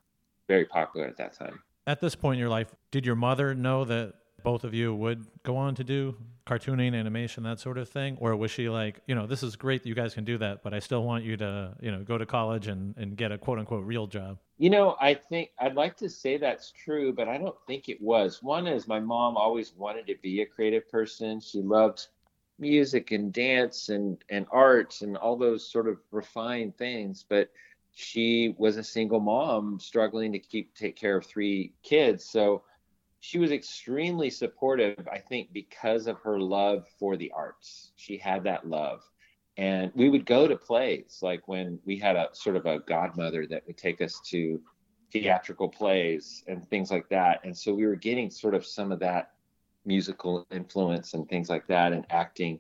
very 0.48 0.66
popular 0.66 1.08
at 1.08 1.18
that 1.18 1.34
time. 1.34 1.62
At 1.88 2.02
this 2.02 2.16
point 2.16 2.36
in 2.36 2.40
your 2.40 2.50
life, 2.50 2.68
did 2.92 3.06
your 3.06 3.16
mother 3.16 3.56
know 3.56 3.86
that 3.86 4.14
both 4.44 4.66
of 4.66 4.74
you 4.74 4.94
would 4.94 5.26
go 5.44 5.56
on 5.56 5.74
to 5.76 5.86
do 5.86 6.18
cartooning, 6.46 6.94
animation, 6.94 7.44
that 7.44 7.62
sort 7.62 7.78
of 7.78 7.88
thing? 7.88 8.18
Or 8.20 8.36
was 8.36 8.52
she 8.52 8.68
like, 8.68 9.00
you 9.08 9.16
know, 9.16 9.26
this 9.26 9.42
is 9.42 9.56
great 9.56 9.84
that 9.84 9.90
you 9.90 9.96
guys 9.96 10.14
can 10.14 10.26
do 10.26 10.38
that, 10.38 10.64
but 10.64 10.74
I 10.74 10.80
still 10.80 11.04
want 11.04 11.24
you 11.24 11.38
to, 11.38 11.76
you 11.80 11.92
know, 11.92 12.04
go 12.04 12.18
to 12.18 12.26
college 12.26 12.68
and, 12.68 12.94
and 12.98 13.16
get 13.16 13.32
a 13.32 13.38
quote 13.38 13.58
unquote 13.58 13.86
real 13.86 14.06
job? 14.06 14.38
You 14.58 14.70
know, 14.70 14.98
I 15.00 15.14
think 15.14 15.52
I'd 15.60 15.76
like 15.76 15.96
to 15.98 16.10
say 16.10 16.38
that's 16.38 16.72
true, 16.72 17.14
but 17.14 17.30
I 17.30 17.38
don't 17.38 17.56
think 17.68 17.88
it 17.88 18.02
was. 18.02 18.44
One 18.44 18.68
is 18.68 18.86
my 18.86 19.00
mom 19.00 19.38
always 19.38 19.72
wanted 19.74 20.08
to 20.08 20.16
be 20.22 20.42
a 20.42 20.46
creative 20.46 20.90
person. 20.92 21.40
She 21.40 21.62
loved 21.62 22.08
music 22.60 23.12
and 23.12 23.32
dance 23.32 23.90
and 23.90 24.18
and 24.30 24.48
art 24.52 25.02
and 25.02 25.16
all 25.16 25.38
those 25.38 25.70
sort 25.70 25.88
of 25.88 26.00
refined 26.10 26.76
things 26.76 27.24
but 27.30 27.52
she 28.00 28.54
was 28.60 28.78
a 28.78 28.84
single 28.84 29.20
mom 29.20 29.80
struggling 29.80 30.32
to 30.32 30.38
keep 30.38 30.76
take 30.76 30.96
care 30.96 31.18
of 31.18 31.26
three 31.26 31.74
kids 31.82 32.24
so 32.24 32.62
she 33.22 33.40
was 33.40 33.52
extremely 33.52 34.30
supportive 34.30 35.08
i 35.12 35.18
think 35.18 35.52
because 35.52 36.06
of 36.06 36.20
her 36.20 36.40
love 36.40 36.86
for 37.00 37.18
the 37.18 37.32
arts 37.36 37.92
she 37.96 38.16
had 38.16 38.44
that 38.44 38.68
love 38.68 39.02
and 39.58 39.92
we 39.96 40.10
would 40.10 40.28
go 40.28 40.48
to 40.48 40.56
plays 40.56 41.18
like 41.24 41.48
when 41.48 41.80
we 41.86 41.98
had 41.98 42.16
a 42.16 42.30
sort 42.34 42.56
of 42.56 42.68
a 42.68 42.78
godmother 42.82 43.48
that 43.48 43.66
would 43.66 43.78
take 43.78 44.00
us 44.00 44.22
to 44.24 44.62
theatrical 45.12 45.68
plays 45.68 46.44
and 46.48 46.70
things 46.70 46.92
like 46.92 47.10
that 47.10 47.40
and 47.44 47.58
so 47.58 47.74
we 47.74 47.88
were 47.88 47.96
getting 47.96 48.30
sort 48.30 48.54
of 48.54 48.64
some 48.64 48.92
of 48.92 49.00
that 49.00 49.32
musical 49.86 50.46
influence 50.52 51.16
and 51.16 51.28
things 51.28 51.50
like 51.50 51.66
that 51.66 51.94
and 51.94 52.06
acting 52.12 52.60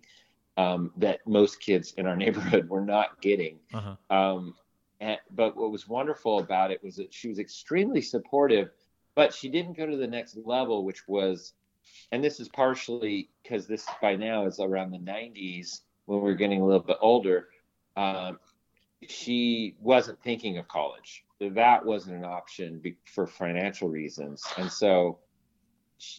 um, 0.57 0.91
that 0.97 1.19
most 1.27 1.59
kids 1.59 1.93
in 1.97 2.07
our 2.07 2.15
neighborhood 2.23 2.67
were 2.67 2.81
not 2.81 3.21
getting. 3.21 3.59
Uh-huh. 3.71 3.95
Um, 4.09 4.55
and, 4.99 5.17
but 5.31 5.55
what 5.55 5.71
was 5.71 5.87
wonderful 5.87 6.39
about 6.39 6.71
it 6.71 6.83
was 6.83 6.95
that 6.95 7.13
she 7.13 7.27
was 7.27 7.39
extremely 7.39 8.01
supportive, 8.01 8.69
but 9.15 9.33
she 9.33 9.49
didn't 9.49 9.77
go 9.77 9.85
to 9.85 9.97
the 9.97 10.07
next 10.07 10.37
level, 10.37 10.83
which 10.85 11.07
was, 11.07 11.53
and 12.11 12.23
this 12.23 12.39
is 12.39 12.49
partially 12.49 13.29
because 13.43 13.67
this 13.67 13.85
by 14.01 14.15
now 14.15 14.45
is 14.45 14.59
around 14.59 14.91
the 14.91 14.97
90s 14.97 15.81
when 16.05 16.21
we 16.21 16.31
are 16.31 16.35
getting 16.35 16.61
a 16.61 16.65
little 16.65 16.81
bit 16.83 16.97
older. 17.01 17.49
Um, 17.95 18.39
she 19.07 19.75
wasn't 19.79 20.21
thinking 20.23 20.57
of 20.57 20.67
college. 20.67 21.23
That 21.39 21.85
wasn't 21.85 22.17
an 22.17 22.25
option 22.25 22.79
be, 22.79 22.97
for 23.05 23.27
financial 23.27 23.89
reasons. 23.89 24.43
And 24.57 24.71
so 24.71 25.19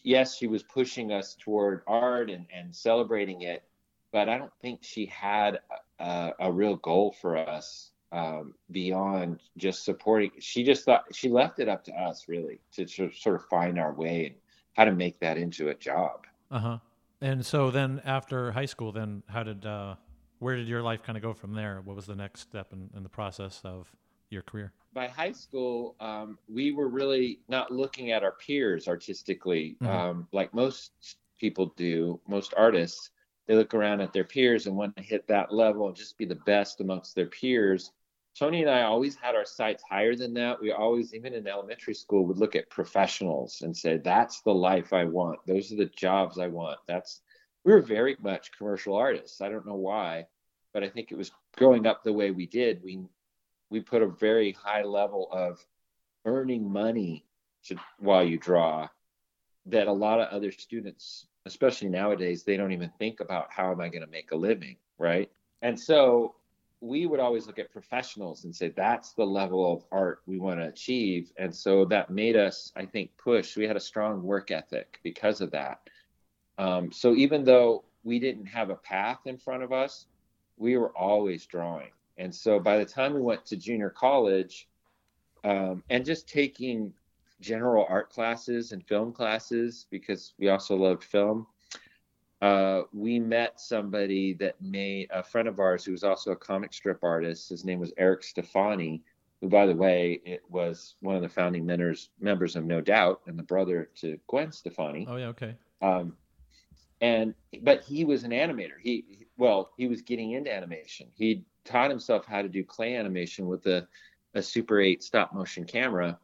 yes, 0.03 0.37
she 0.37 0.47
was 0.47 0.63
pushing 0.63 1.13
us 1.13 1.37
toward 1.39 1.83
art 1.87 2.31
and, 2.31 2.47
and 2.55 2.75
celebrating 2.75 3.43
it, 3.43 3.65
but 4.13 4.29
I 4.29 4.39
don't 4.39 4.53
think 4.61 4.83
she 4.83 5.07
had 5.07 5.61
a, 5.99 6.33
a 6.41 6.53
real 6.53 6.77
goal 6.77 7.15
for 7.21 7.37
us 7.37 7.91
um, 8.13 8.55
beyond 8.71 9.41
just 9.57 9.85
supporting. 9.85 10.31
She 10.39 10.65
just 10.65 10.85
thought 10.85 11.05
she 11.13 11.29
left 11.29 11.59
it 11.59 11.69
up 11.69 11.85
to 11.85 11.93
us 11.93 12.27
really 12.29 12.61
to 12.73 12.87
sort 12.87 13.37
of 13.37 13.45
find 13.47 13.79
our 13.79 13.93
way 13.93 14.27
and 14.27 14.35
how 14.75 14.85
to 14.85 14.93
make 14.93 15.21
that 15.21 15.37
into 15.37 15.69
a 15.69 15.75
job. 15.75 16.27
Uh 16.51 16.59
huh. 16.59 16.79
And 17.21 17.45
so 17.45 17.71
then 17.71 18.01
after 18.05 18.53
high 18.53 18.67
school, 18.67 18.93
then 18.93 19.23
how 19.29 19.43
did 19.43 19.67
uh, 19.67 19.97
where 20.39 20.57
did 20.57 20.69
your 20.69 20.83
life 20.83 21.03
kind 21.03 21.17
of 21.17 21.23
go 21.23 21.35
from 21.35 21.53
there? 21.55 21.83
What 21.85 21.97
was 21.97 22.07
the 22.07 22.15
next 22.15 22.41
step 22.41 22.73
in, 22.73 22.91
in 22.97 23.03
the 23.03 23.09
process 23.09 23.61
of 23.65 23.91
your 24.31 24.43
career? 24.43 24.73
by 24.99 25.07
high 25.07 25.33
school, 25.33 25.95
um, 26.01 26.39
we 26.53 26.73
were 26.73 26.89
really 26.89 27.41
not 27.49 27.71
looking 27.71 28.11
at 28.11 28.25
our 28.25 28.33
peers 28.33 28.89
artistically, 28.89 29.77
mm-hmm. 29.81 29.93
um, 29.93 30.29
like 30.33 30.53
most 30.55 30.91
people 31.39 31.73
do, 31.77 32.21
most 32.27 32.55
artists. 32.57 33.11
They 33.47 33.55
look 33.55 33.75
around 33.75 34.01
at 34.01 34.13
their 34.13 34.25
peers 34.25 34.67
and 34.67 34.77
want 34.77 34.97
to 34.97 35.03
hit 35.03 35.27
that 35.29 35.53
level 35.53 35.87
and 35.87 35.97
just 35.97 36.19
be 36.19 36.25
the 36.25 36.35
best 36.47 36.81
amongst 36.81 37.15
their 37.15 37.27
peers. 37.27 37.93
Tony 38.37 38.63
and 38.63 38.71
I 38.71 38.83
always 38.83 39.17
had 39.17 39.35
our 39.35 39.45
sights 39.45 39.83
higher 39.89 40.15
than 40.15 40.35
that. 40.35 40.61
We 40.61 40.73
always, 40.73 41.15
even 41.15 41.35
in 41.35 41.47
elementary 41.47 41.95
school, 41.95 42.27
would 42.27 42.39
look 42.39 42.55
at 42.55 42.71
professionals 42.71 43.63
and 43.63 43.77
say, 43.77 43.99
"That's 43.99 44.43
the 44.43 44.55
life 44.55 44.93
I 44.93 45.05
want. 45.05 45.41
Those 45.47 45.73
are 45.73 45.77
the 45.77 45.87
jobs 45.87 46.39
I 46.39 46.47
want." 46.47 46.79
That's 46.87 47.23
we 47.65 47.73
were 47.73 47.83
very 47.83 48.17
much 48.21 48.57
commercial 48.57 48.95
artists. 48.97 49.41
I 49.41 49.49
don't 49.49 49.67
know 49.67 49.75
why, 49.75 50.27
but 50.73 50.85
I 50.85 50.89
think 50.89 51.11
it 51.11 51.19
was 51.19 51.33
growing 51.57 51.87
up 51.87 52.03
the 52.03 52.13
way 52.13 52.31
we 52.31 52.47
did. 52.47 52.83
We 52.83 53.05
we 53.71 53.81
put 53.81 54.03
a 54.03 54.09
very 54.09 54.53
high 54.53 54.83
level 54.83 55.29
of 55.33 55.65
earning 56.25 56.71
money 56.71 57.27
to, 57.65 57.77
while 57.99 58.25
you 58.25 58.39
draw 58.39 58.89
that 59.67 59.87
a 59.87 59.93
lot 59.93 60.21
of 60.21 60.29
other 60.29 60.51
students 60.51 61.27
especially 61.47 61.89
nowadays 61.89 62.45
they 62.45 62.57
don't 62.57 62.73
even 62.73 62.91
think 62.99 63.21
about 63.21 63.51
how 63.51 63.71
am 63.71 63.81
i 63.81 63.89
going 63.89 64.03
to 64.03 64.11
make 64.11 64.33
a 64.33 64.37
living 64.37 64.77
right 64.99 65.31
and 65.63 65.79
so 65.79 66.35
we 66.81 67.07
would 67.07 67.21
always 67.21 67.47
look 67.47 67.59
at 67.59 67.73
professionals 67.73 68.45
and 68.45 68.55
say 68.55 68.69
that's 68.69 69.13
the 69.13 69.25
level 69.25 69.73
of 69.73 69.85
art 69.91 70.21
we 70.27 70.39
want 70.39 70.61
to 70.61 70.67
achieve. 70.67 71.33
And 71.37 71.55
so 71.55 71.85
that 71.87 72.11
made 72.11 72.37
us 72.37 72.73
i 72.77 72.85
think 72.85 73.11
push. 73.17 73.57
We 73.57 73.67
had 73.67 73.77
a 73.77 73.81
strong 73.81 74.23
work 74.23 74.51
ethic 74.51 75.01
because 75.03 75.41
of 75.41 75.51
that. 75.53 75.81
Um, 76.59 76.93
so 76.93 77.15
even 77.15 77.45
though 77.45 77.85
we 78.05 78.19
didn't 78.19 78.47
have 78.47 78.71
a 78.71 78.77
path 78.77 79.21
in 79.27 79.39
front 79.39 79.63
of 79.63 79.73
us 79.73 80.07
we 80.59 80.77
were 80.77 80.97
always 80.97 81.47
drawing. 81.47 81.91
And 82.19 82.35
so 82.35 82.59
by 82.59 82.79
the 82.79 82.85
time 82.85 83.15
we 83.15 83.21
went 83.21 83.47
to 83.47 83.57
junior 83.57 83.91
college, 83.91 84.69
um, 85.45 85.85
and 85.89 86.05
just 86.05 86.29
taking 86.29 86.93
general 87.41 87.87
art 87.89 88.11
classes 88.11 88.73
and 88.73 88.85
film 88.85 89.13
classes 89.13 89.87
because 89.91 90.35
we 90.39 90.49
also 90.49 90.77
loved 90.77 91.05
film, 91.05 91.47
uh, 92.41 92.83
we 92.93 93.19
met 93.19 93.61
somebody 93.61 94.35
that 94.35 94.61
made 94.61 95.09
a 95.11 95.23
friend 95.23 95.49
of 95.49 95.59
ours 95.59 95.85
who 95.85 95.93
was 95.93 96.05
also 96.05 96.33
a 96.33 96.37
comic 96.37 96.73
strip 96.73 97.03
artist. 97.03 97.49
His 97.49 97.65
name 97.65 97.81
was 97.81 97.93
Eric 97.97 98.23
Stefani, 98.23 99.03
who, 99.41 99.49
by 99.49 99.67
the 99.67 99.75
way, 99.75 100.21
it 100.25 100.43
was 100.49 100.95
one 101.01 101.17
of 101.17 101.23
the 101.23 101.29
founding 101.29 101.67
members 101.67 102.11
members 102.21 102.57
of 102.57 102.65
No 102.65 102.81
Doubt 102.81 103.23
and 103.27 103.39
the 103.39 103.43
brother 103.43 103.91
to 103.97 104.19
Gwen 104.29 104.53
Stefani. 104.53 105.07
Oh 105.09 105.17
yeah, 105.17 105.27
okay. 105.29 105.55
Um, 105.83 106.17
and 107.01 107.35
but 107.63 107.83
he 107.83 108.05
was 108.05 108.25
an 108.25 108.31
animator. 108.31 108.79
He 108.81 109.27
well, 109.37 109.71
he 109.77 109.87
was 109.87 110.03
getting 110.03 110.33
into 110.33 110.53
animation. 110.53 111.09
He 111.15 111.45
taught 111.65 111.91
himself 111.91 112.27
how 112.27 112.43
to 112.43 112.49
do 112.49 112.65
clay 112.65 112.97
animation 112.97 113.47
with 113.47 113.67
a, 113.67 113.87
a 114.35 114.43
Super 114.43 114.81
8 114.81 115.03
stop 115.03 115.33
motion 115.33 115.65
camera. 115.65 116.19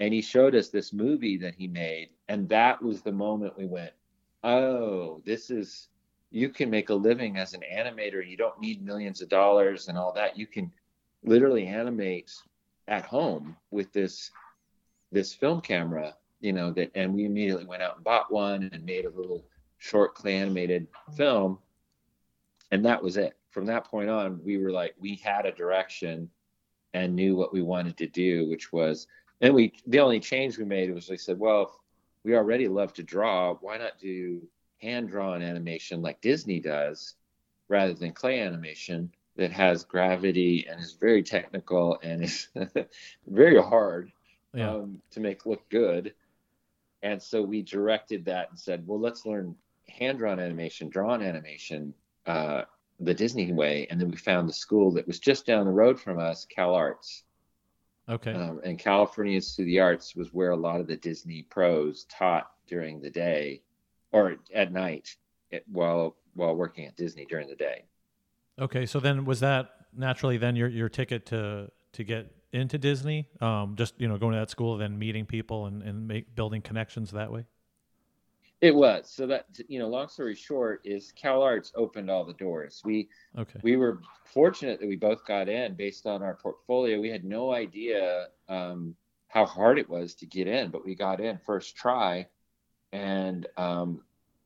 And 0.00 0.12
he 0.12 0.22
showed 0.22 0.54
us 0.54 0.68
this 0.68 0.92
movie 0.92 1.36
that 1.38 1.54
he 1.54 1.66
made. 1.68 2.10
And 2.28 2.48
that 2.48 2.82
was 2.82 3.02
the 3.02 3.12
moment 3.12 3.58
we 3.58 3.66
went, 3.66 3.92
oh, 4.44 5.22
this 5.24 5.50
is 5.50 5.88
you 6.30 6.48
can 6.48 6.70
make 6.70 6.88
a 6.88 6.94
living 6.94 7.36
as 7.36 7.52
an 7.52 7.62
animator. 7.70 8.26
You 8.26 8.36
don't 8.36 8.58
need 8.60 8.84
millions 8.84 9.20
of 9.20 9.28
dollars 9.28 9.88
and 9.88 9.98
all 9.98 10.12
that. 10.14 10.36
You 10.38 10.46
can 10.46 10.72
literally 11.22 11.66
animate 11.66 12.32
at 12.88 13.04
home 13.04 13.56
with 13.70 13.92
this 13.92 14.30
this 15.12 15.34
film 15.34 15.60
camera, 15.60 16.16
you 16.40 16.52
know, 16.52 16.72
that 16.72 16.90
and 16.94 17.14
we 17.14 17.24
immediately 17.24 17.66
went 17.66 17.82
out 17.82 17.96
and 17.96 18.04
bought 18.04 18.32
one 18.32 18.70
and 18.72 18.84
made 18.84 19.04
a 19.04 19.10
little 19.10 19.44
short 19.78 20.14
clay 20.14 20.36
animated 20.36 20.86
film. 21.16 21.58
And 22.70 22.84
that 22.86 23.02
was 23.02 23.18
it. 23.18 23.36
From 23.50 23.66
that 23.66 23.84
point 23.84 24.08
on, 24.08 24.40
we 24.42 24.56
were 24.56 24.70
like 24.70 24.94
we 24.98 25.16
had 25.16 25.44
a 25.44 25.52
direction 25.52 26.30
and 26.94 27.14
knew 27.14 27.36
what 27.36 27.52
we 27.52 27.62
wanted 27.62 27.96
to 27.98 28.06
do, 28.06 28.48
which 28.48 28.72
was 28.72 29.06
and 29.42 29.54
we 29.54 29.72
the 29.86 30.00
only 30.00 30.20
change 30.20 30.56
we 30.56 30.64
made 30.64 30.92
was 30.92 31.10
we 31.10 31.18
said, 31.18 31.38
well, 31.38 31.81
we 32.24 32.36
already 32.36 32.68
love 32.68 32.92
to 32.94 33.02
draw, 33.02 33.54
why 33.54 33.78
not 33.78 33.98
do 33.98 34.42
hand 34.80 35.08
drawn 35.08 35.42
animation 35.42 36.02
like 36.02 36.20
Disney 36.20 36.60
does 36.60 37.14
rather 37.68 37.94
than 37.94 38.12
clay 38.12 38.40
animation 38.40 39.10
that 39.36 39.52
has 39.52 39.84
gravity 39.84 40.66
and 40.68 40.80
is 40.80 40.92
very 40.92 41.22
technical 41.22 41.98
and 42.02 42.22
is 42.22 42.48
very 43.26 43.60
hard 43.60 44.12
yeah. 44.52 44.70
um, 44.70 45.00
to 45.10 45.20
make 45.20 45.46
look 45.46 45.68
good. 45.70 46.14
And 47.02 47.20
so 47.20 47.42
we 47.42 47.62
directed 47.62 48.26
that 48.26 48.50
and 48.50 48.58
said, 48.58 48.86
well, 48.86 49.00
let's 49.00 49.24
learn 49.24 49.56
hand 49.88 50.18
drawn 50.18 50.38
animation, 50.38 50.88
drawn 50.88 51.22
animation, 51.22 51.94
uh, 52.26 52.62
the 53.00 53.14
Disney 53.14 53.52
way. 53.52 53.86
And 53.90 54.00
then 54.00 54.10
we 54.10 54.16
found 54.16 54.48
the 54.48 54.52
school 54.52 54.92
that 54.92 55.06
was 55.06 55.18
just 55.18 55.46
down 55.46 55.66
the 55.66 55.72
road 55.72 55.98
from 55.98 56.18
us, 56.18 56.46
Cal 56.46 56.74
Arts. 56.74 57.24
Okay. 58.08 58.32
Um, 58.32 58.60
and 58.64 58.78
California 58.78 59.36
Institute 59.36 59.64
of 59.64 59.66
the 59.66 59.80
Arts 59.80 60.16
was 60.16 60.32
where 60.32 60.50
a 60.50 60.56
lot 60.56 60.80
of 60.80 60.86
the 60.86 60.96
Disney 60.96 61.42
pros 61.42 62.04
taught 62.04 62.50
during 62.66 63.00
the 63.00 63.10
day 63.10 63.62
or 64.10 64.36
at 64.54 64.72
night 64.72 65.16
while 65.70 66.16
while 66.34 66.56
working 66.56 66.86
at 66.86 66.96
Disney 66.96 67.26
during 67.26 67.48
the 67.48 67.54
day. 67.56 67.84
Okay, 68.58 68.86
so 68.86 69.00
then 69.00 69.24
was 69.24 69.40
that 69.40 69.70
naturally 69.94 70.36
then 70.36 70.56
your 70.56 70.68
your 70.68 70.88
ticket 70.88 71.26
to 71.26 71.70
to 71.92 72.04
get 72.04 72.34
into 72.52 72.78
Disney? 72.78 73.28
Um, 73.40 73.74
just 73.76 73.94
you 74.00 74.08
know 74.08 74.18
going 74.18 74.32
to 74.32 74.40
that 74.40 74.50
school, 74.50 74.76
then 74.76 74.98
meeting 74.98 75.26
people 75.26 75.66
and 75.66 75.82
and 75.82 76.06
make 76.08 76.34
building 76.34 76.62
connections 76.62 77.12
that 77.12 77.30
way. 77.30 77.46
It 78.62 78.74
was 78.74 79.10
so 79.10 79.26
that 79.26 79.46
you 79.68 79.78
know. 79.78 79.88
Long 79.88 80.08
story 80.08 80.34
short, 80.34 80.80
is 80.84 81.12
Cal 81.12 81.42
Arts 81.42 81.72
opened 81.74 82.10
all 82.10 82.24
the 82.24 82.32
doors. 82.34 82.80
We 82.84 83.08
okay. 83.36 83.58
We 83.62 83.76
were 83.76 84.00
fortunate 84.24 84.80
that 84.80 84.88
we 84.88 84.96
both 84.96 85.26
got 85.26 85.48
in 85.48 85.74
based 85.74 86.06
on 86.06 86.22
our 86.22 86.36
portfolio. 86.36 87.00
We 87.00 87.10
had 87.10 87.24
no 87.24 87.52
idea 87.52 88.28
um, 88.48 88.94
how 89.26 89.44
hard 89.46 89.78
it 89.78 89.90
was 89.90 90.14
to 90.14 90.26
get 90.26 90.46
in, 90.46 90.70
but 90.70 90.84
we 90.84 90.94
got 90.94 91.20
in 91.20 91.38
first 91.38 91.76
try, 91.76 92.28
and 92.92 93.48
um, 93.56 94.00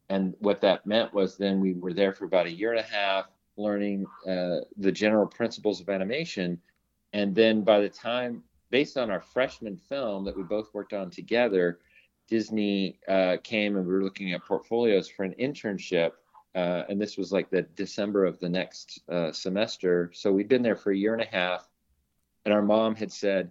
and 0.09 0.35
what 0.39 0.61
that 0.61 0.87
meant 0.87 1.13
was 1.13 1.37
then 1.37 1.61
we 1.61 1.75
were 1.75 1.93
there 1.93 2.13
for 2.13 2.25
about 2.25 2.47
a 2.47 2.53
year 2.53 2.71
and 2.71 2.81
a 2.81 2.83
half 2.83 3.27
learning 3.57 4.07
uh, 4.27 4.59
the 4.79 4.93
general 4.93 5.27
principles 5.27 5.81
of 5.81 5.89
animation 5.89 6.61
and 7.13 7.35
then 7.35 7.63
by 7.63 7.81
the 7.81 7.89
time 7.89 8.43
based 8.71 8.97
on 8.97 9.11
our 9.11 9.21
freshman 9.21 9.77
film 9.77 10.25
that 10.25 10.37
we 10.37 10.43
both 10.43 10.73
worked 10.75 10.93
on 10.93 11.11
together 11.11 11.79
disney 12.29 12.99
uh, 13.09 13.37
came 13.43 13.77
and 13.77 13.87
we 13.87 13.93
were 13.93 14.03
looking 14.03 14.33
at 14.33 14.45
portfolios 14.45 15.09
for 15.09 15.25
an 15.25 15.35
internship 15.41 16.13
uh, 16.55 16.85
and 16.89 17.01
this 17.01 17.17
was 17.17 17.33
like 17.33 17.51
the 17.51 17.63
december 17.63 18.25
of 18.25 18.39
the 18.41 18.49
next 18.49 19.01
uh, 19.11 19.33
semester 19.33 20.11
so 20.15 20.33
we'd 20.33 20.49
been 20.49 20.63
there 20.63 20.77
for 20.77 20.91
a 20.91 20.97
year 20.97 21.13
and 21.13 21.23
a 21.23 21.31
half 21.31 21.69
and 22.45 22.55
our 22.55 22.63
mom 22.63 22.95
had 22.95 23.13
said 23.13 23.51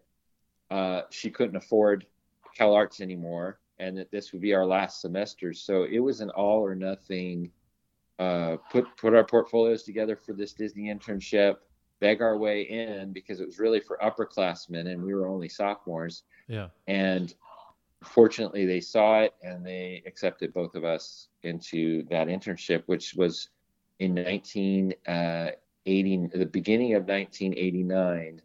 uh, 0.72 1.02
she 1.10 1.30
couldn't 1.30 1.56
afford 1.56 2.06
cal 2.56 2.74
arts 2.74 3.02
anymore 3.02 3.60
and 3.80 3.98
that 3.98 4.12
this 4.12 4.32
would 4.32 4.42
be 4.42 4.54
our 4.54 4.66
last 4.66 5.02
semester. 5.02 5.54
So 5.54 5.84
it 5.84 6.00
was 6.00 6.22
an 6.22 6.30
all 6.30 6.60
or 6.62 6.76
nothing. 6.76 7.52
Uh, 8.18 8.58
put 8.72 8.86
put 8.98 9.14
our 9.14 9.26
portfolios 9.26 9.84
together 9.84 10.16
for 10.16 10.34
this 10.34 10.54
Disney 10.54 10.86
internship, 10.86 11.58
beg 12.00 12.22
our 12.22 12.38
way 12.38 12.62
in 12.62 13.12
because 13.12 13.42
it 13.42 13.46
was 13.46 13.60
really 13.60 13.82
for 13.82 13.98
upperclassmen 14.02 14.88
and 14.88 15.04
we 15.04 15.14
were 15.14 15.28
only 15.28 15.50
sophomores. 15.50 16.24
Yeah. 16.48 16.68
And 16.88 17.34
fortunately, 18.04 18.66
they 18.66 18.82
saw 18.82 19.22
it 19.22 19.34
and 19.44 19.66
they 19.66 20.04
accepted 20.06 20.54
both 20.54 20.76
of 20.76 20.84
us 20.84 21.28
into 21.44 22.04
that 22.10 22.28
internship, 22.28 22.84
which 22.86 23.14
was 23.16 23.50
in 24.00 24.16
1980, 24.16 24.98
uh, 25.08 26.38
the 26.38 26.46
beginning 26.46 26.94
of 26.96 27.04
1989, 27.04 28.42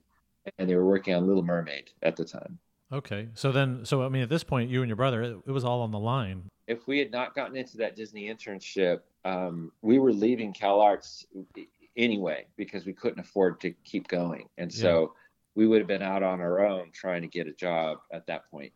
and 0.58 0.70
they 0.70 0.74
were 0.74 0.86
working 0.86 1.14
on 1.14 1.26
Little 1.26 1.42
Mermaid 1.42 1.90
at 2.02 2.16
the 2.16 2.24
time. 2.24 2.58
Okay. 2.92 3.28
So 3.34 3.52
then, 3.52 3.84
so 3.84 4.02
I 4.02 4.08
mean, 4.08 4.22
at 4.22 4.28
this 4.28 4.44
point, 4.44 4.70
you 4.70 4.82
and 4.82 4.88
your 4.88 4.96
brother, 4.96 5.22
it, 5.22 5.36
it 5.46 5.52
was 5.52 5.64
all 5.64 5.82
on 5.82 5.90
the 5.90 5.98
line. 5.98 6.42
If 6.66 6.86
we 6.86 6.98
had 6.98 7.10
not 7.10 7.34
gotten 7.34 7.56
into 7.56 7.76
that 7.78 7.96
Disney 7.96 8.28
internship, 8.28 9.00
um, 9.24 9.72
we 9.82 9.98
were 9.98 10.12
leaving 10.12 10.52
Cal 10.52 10.80
Arts 10.80 11.26
anyway 11.96 12.46
because 12.56 12.86
we 12.86 12.92
couldn't 12.92 13.20
afford 13.20 13.60
to 13.60 13.70
keep 13.84 14.08
going. 14.08 14.48
And 14.58 14.72
so 14.72 15.00
yeah. 15.00 15.06
we 15.54 15.66
would 15.66 15.78
have 15.78 15.88
been 15.88 16.02
out 16.02 16.22
on 16.22 16.40
our 16.40 16.64
own 16.64 16.90
trying 16.92 17.22
to 17.22 17.28
get 17.28 17.46
a 17.46 17.52
job 17.52 17.98
at 18.12 18.26
that 18.26 18.50
point. 18.50 18.72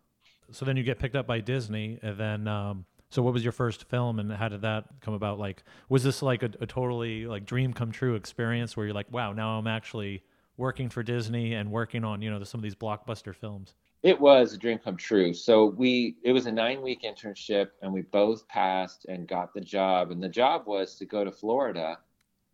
So 0.50 0.64
then 0.64 0.76
you 0.76 0.82
get 0.82 0.98
picked 0.98 1.16
up 1.16 1.26
by 1.26 1.40
Disney, 1.40 1.98
and 2.02 2.18
then, 2.18 2.48
um, 2.48 2.84
so 3.10 3.22
what 3.22 3.32
was 3.32 3.42
your 3.42 3.52
first 3.52 3.84
film, 3.88 4.18
and 4.18 4.30
how 4.32 4.48
did 4.48 4.62
that 4.62 4.84
come 5.00 5.14
about? 5.14 5.38
Like, 5.38 5.62
was 5.88 6.04
this 6.04 6.22
like 6.22 6.42
a, 6.42 6.50
a 6.60 6.66
totally 6.66 7.26
like 7.26 7.44
dream 7.46 7.72
come 7.72 7.92
true 7.92 8.14
experience 8.14 8.76
where 8.76 8.86
you're 8.86 8.94
like, 8.94 9.10
wow, 9.12 9.32
now 9.32 9.58
I'm 9.58 9.66
actually 9.66 10.22
working 10.56 10.88
for 10.88 11.02
Disney 11.02 11.54
and 11.54 11.70
working 11.70 12.04
on 12.04 12.22
you 12.22 12.30
know 12.30 12.42
some 12.44 12.58
of 12.58 12.62
these 12.62 12.74
blockbuster 12.74 13.34
films? 13.34 13.74
It 14.02 14.20
was 14.20 14.52
a 14.52 14.58
dream 14.58 14.78
come 14.78 14.96
true. 14.96 15.32
So 15.32 15.64
we 15.64 16.16
it 16.22 16.32
was 16.32 16.46
a 16.46 16.52
nine 16.52 16.82
week 16.82 17.02
internship 17.02 17.68
and 17.80 17.92
we 17.92 18.02
both 18.02 18.46
passed 18.48 19.06
and 19.06 19.26
got 19.26 19.54
the 19.54 19.60
job. 19.62 20.10
And 20.10 20.22
the 20.22 20.28
job 20.28 20.66
was 20.66 20.96
to 20.96 21.06
go 21.06 21.24
to 21.24 21.32
Florida 21.32 21.98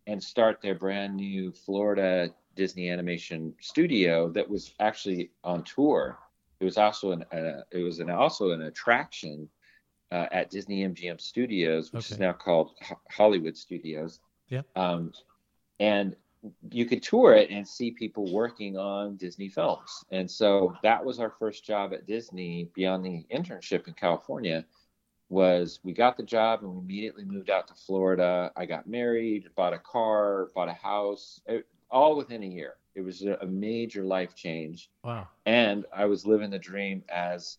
and 0.07 0.23
start 0.23 0.61
their 0.61 0.75
brand 0.75 1.15
new 1.15 1.51
Florida 1.51 2.29
Disney 2.55 2.89
animation 2.89 3.53
studio 3.59 4.29
that 4.29 4.49
was 4.49 4.73
actually 4.79 5.31
on 5.43 5.63
tour. 5.63 6.17
It 6.61 6.65
was 6.65 6.77
also 6.77 7.11
an 7.11 7.23
uh, 7.33 7.63
it 7.71 7.83
was 7.83 7.99
an 7.99 8.11
also 8.11 8.51
an 8.51 8.61
attraction 8.61 9.49
uh, 10.11 10.27
at 10.31 10.51
Disney 10.51 10.87
MGM 10.87 11.19
Studios, 11.19 11.91
which 11.91 12.05
okay. 12.05 12.15
is 12.15 12.19
now 12.19 12.33
called 12.33 12.71
H- 12.83 12.97
Hollywood 13.09 13.57
Studios. 13.57 14.19
Yeah. 14.47 14.61
Um, 14.75 15.11
and 15.79 16.15
you 16.69 16.85
could 16.85 17.01
tour 17.01 17.33
it 17.33 17.49
and 17.49 17.67
see 17.67 17.91
people 17.91 18.31
working 18.31 18.77
on 18.77 19.15
Disney 19.17 19.49
films. 19.49 20.05
And 20.11 20.29
so 20.29 20.75
that 20.83 21.03
was 21.03 21.19
our 21.19 21.31
first 21.31 21.65
job 21.65 21.93
at 21.93 22.05
Disney 22.05 22.69
beyond 22.75 23.05
the 23.05 23.25
internship 23.33 23.87
in 23.87 23.93
California 23.93 24.65
was 25.29 25.79
we 25.83 25.93
got 25.93 26.17
the 26.17 26.23
job 26.23 26.61
and 26.61 26.71
we 26.73 26.79
immediately 26.79 27.23
moved 27.23 27.49
out 27.49 27.67
to 27.69 27.73
Florida. 27.73 28.51
I 28.55 28.65
got 28.65 28.87
married, 28.87 29.49
bought 29.55 29.73
a 29.73 29.79
car, 29.79 30.49
bought 30.53 30.67
a 30.67 30.73
house, 30.73 31.41
it, 31.47 31.65
all 31.91 32.15
within 32.15 32.43
a 32.43 32.47
year. 32.47 32.75
It 32.95 33.01
was 33.01 33.21
a, 33.23 33.45
major 33.45 34.03
life 34.03 34.35
change. 34.35 34.89
Wow. 35.03 35.27
And 35.45 35.85
I 35.95 36.05
was 36.05 36.25
living 36.25 36.49
the 36.49 36.59
dream 36.59 37.03
as 37.09 37.57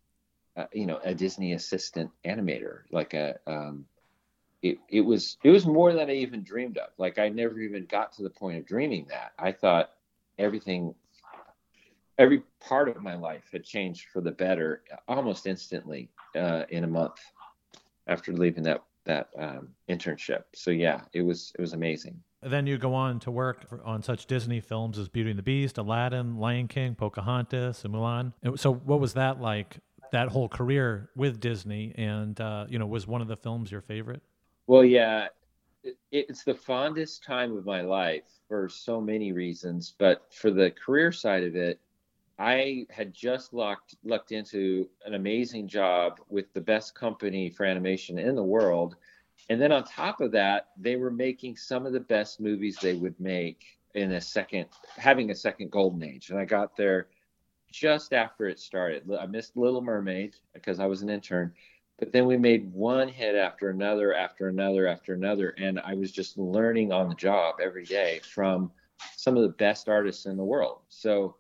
uh, 0.57 0.67
you 0.73 0.87
know, 0.87 1.01
a 1.03 1.15
Disney 1.15 1.53
assistant 1.55 2.11
animator, 2.25 2.81
like 2.91 3.15
a 3.15 3.39
um, 3.47 3.87
it, 4.62 4.79
it 4.89 5.01
was 5.01 5.39
it 5.43 5.51
was 5.51 5.67
more 5.67 5.93
than 5.93 6.11
I 6.11 6.15
even 6.15 6.43
dreamed 6.43 6.79
of. 6.79 6.91
Like 6.99 7.19
I 7.19 7.29
never 7.29 7.59
even 7.61 7.87
got 7.87 8.12
to 8.15 8.23
the 8.23 8.31
point 8.31 8.59
of 8.59 8.67
dreaming 8.67 9.07
that. 9.09 9.33
I 9.39 9.53
thought 9.53 9.91
everything 10.39 10.95
every 12.19 12.43
part 12.61 12.89
of 12.89 13.03
my 13.03 13.15
life 13.15 13.45
had 13.51 13.65
changed 13.65 14.09
for 14.12 14.21
the 14.21 14.31
better 14.31 14.83
almost 15.09 15.47
instantly 15.47 16.11
uh, 16.37 16.65
in 16.69 16.85
a 16.85 16.87
month 16.87 17.21
after 18.07 18.33
leaving 18.33 18.62
that 18.65 18.83
that 19.05 19.31
um, 19.39 19.69
internship. 19.89 20.45
So 20.55 20.71
yeah, 20.71 21.01
it 21.12 21.23
was 21.23 21.53
it 21.59 21.61
was 21.61 21.73
amazing. 21.73 22.23
Then 22.42 22.66
you 22.66 22.76
go 22.76 22.94
on 22.94 23.20
to 23.20 23.30
work 23.30 23.66
on 23.84 24.02
such 24.02 24.26
Disney 24.26 24.61
films 24.61 24.99
as 24.99 25.08
Beauty 25.08 25.30
and 25.30 25.38
the 25.38 25.44
Beast, 25.44 25.78
Aladdin, 25.78 26.38
Lion 26.38 26.66
King, 26.68 26.94
Pocahontas, 26.94 27.84
and 27.84 27.94
Mulan. 27.94 28.32
So 28.58 28.75
what 28.75 29.00
was 29.00 29.14
that 29.14 29.40
like? 29.40 29.78
That 30.11 30.28
whole 30.28 30.49
career 30.49 31.08
with 31.16 31.40
Disney, 31.40 31.94
and 31.96 32.38
uh, 32.40 32.66
you 32.68 32.78
know, 32.78 32.87
was 32.87 33.06
one 33.06 33.22
of 33.22 33.28
the 33.28 33.37
films 33.37 33.70
your 33.70 33.80
favorite? 33.80 34.20
Well, 34.66 34.84
yeah, 34.84 35.28
it's 36.11 36.44
the 36.44 36.54
fondest 36.54 37.25
time 37.25 37.56
of 37.56 37.64
my 37.64 37.80
life 37.80 38.25
for 38.46 38.68
so 38.68 39.00
many 39.00 39.32
reasons, 39.32 39.94
but 39.99 40.26
for 40.32 40.50
the 40.50 40.70
career 40.70 41.12
side 41.12 41.44
of 41.44 41.56
it, 41.56 41.80
I 42.38 42.87
had 42.90 43.14
just 43.14 43.52
lucked 43.52 43.96
lucked 44.04 44.32
into 44.32 44.88
an 45.04 45.14
amazing 45.14 45.68
job 45.68 46.20
with 46.28 46.52
the 46.52 46.61
best 46.61 46.94
company 46.94 47.50
for 47.50 47.64
animation 47.64 48.18
in 48.18 48.34
the 48.34 48.42
world. 48.42 48.96
And 49.50 49.61
then 49.61 49.72
on 49.72 49.84
top 49.84 50.20
of 50.20 50.32
that, 50.32 50.68
they 50.76 50.96
were 50.96 51.11
making 51.11 51.56
some 51.56 51.87
of 51.87 51.92
the 51.92 52.00
best 52.00 52.40
movies 52.40 52.78
they 52.80 52.94
would 52.94 53.18
make 53.18 53.64
in 53.94 54.12
a 54.12 54.20
second, 54.20 54.66
having 54.96 55.30
a 55.30 55.34
second 55.34 55.70
golden 55.70 56.02
age. 56.02 56.30
And 56.30 56.38
I 56.38 56.44
got 56.44 56.76
there 56.76 57.08
just 57.70 58.12
after 58.12 58.46
it 58.46 58.61
started. 58.61 59.02
I 59.18 59.26
missed 59.26 59.56
Little 59.56 59.82
Mermaid 59.82 60.37
because 60.54 60.78
I 60.78 60.87
was 60.87 61.02
an 61.02 61.11
intern, 61.11 61.52
but 61.99 62.12
then 62.12 62.26
we 62.26 62.37
made 62.37 62.72
one 62.72 63.08
hit 63.08 63.34
after 63.34 63.70
another, 63.70 64.14
after 64.14 64.49
another, 64.49 64.87
after 64.87 65.14
another. 65.14 65.50
And 65.58 65.80
I 65.80 65.94
was 65.94 66.12
just 66.12 66.38
learning 66.38 66.92
on 66.92 67.08
the 67.08 67.14
job 67.14 67.56
every 67.62 67.84
day 67.84 68.20
from 68.25 68.70
some 69.16 69.37
of 69.37 69.42
the 69.42 69.49
best 69.49 69.88
artists 69.88 70.26
in 70.26 70.37
the 70.37 70.44
world. 70.44 70.80
So 70.88 71.37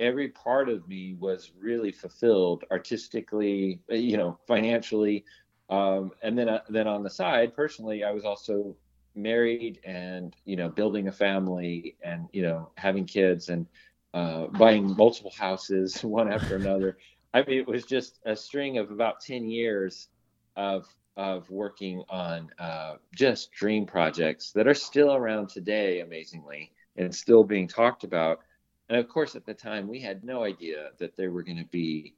every 0.00 0.28
part 0.28 0.68
of 0.68 0.86
me 0.88 1.14
was 1.18 1.52
really 1.58 1.92
fulfilled 1.92 2.64
artistically, 2.70 3.80
you 3.88 4.16
know, 4.16 4.38
financially. 4.46 5.24
Um, 5.70 6.12
and 6.22 6.36
then, 6.36 6.48
uh, 6.48 6.60
then 6.68 6.86
on 6.86 7.02
the 7.02 7.10
side, 7.10 7.54
personally, 7.54 8.04
I 8.04 8.12
was 8.12 8.24
also 8.24 8.76
married 9.14 9.78
and 9.84 10.34
you 10.44 10.56
know 10.56 10.70
building 10.70 11.08
a 11.08 11.12
family 11.12 11.96
and 12.02 12.28
you 12.32 12.42
know 12.42 12.70
having 12.76 13.04
kids 13.04 13.50
and 13.50 13.66
uh, 14.14 14.46
buying 14.46 14.96
multiple 14.96 15.32
houses 15.36 16.00
one 16.02 16.30
after 16.32 16.56
another. 16.56 16.98
I 17.34 17.42
mean, 17.44 17.58
it 17.58 17.66
was 17.66 17.84
just 17.84 18.20
a 18.26 18.36
string 18.36 18.78
of 18.78 18.90
about 18.90 19.20
ten 19.20 19.48
years 19.48 20.08
of 20.56 20.86
of 21.16 21.48
working 21.50 22.02
on 22.08 22.50
uh, 22.58 22.94
just 23.14 23.52
dream 23.52 23.86
projects 23.86 24.52
that 24.52 24.66
are 24.66 24.74
still 24.74 25.14
around 25.14 25.48
today, 25.48 26.00
amazingly, 26.00 26.72
and 26.96 27.14
still 27.14 27.44
being 27.44 27.68
talked 27.68 28.04
about. 28.04 28.40
And 28.88 28.98
of 28.98 29.08
course, 29.08 29.34
at 29.36 29.46
the 29.46 29.54
time, 29.54 29.88
we 29.88 30.00
had 30.00 30.24
no 30.24 30.42
idea 30.44 30.90
that 30.98 31.16
they 31.16 31.28
were 31.28 31.42
going 31.42 31.58
to 31.58 31.68
be 31.70 32.14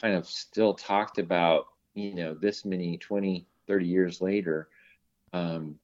kind 0.00 0.14
of 0.14 0.26
still 0.26 0.74
talked 0.74 1.18
about, 1.18 1.66
you 1.96 2.14
know, 2.14 2.34
this 2.34 2.64
many 2.64 2.96
20, 2.98 3.46
30 3.66 3.86
years 3.86 4.20
later. 4.20 4.68
Um, 5.32 5.78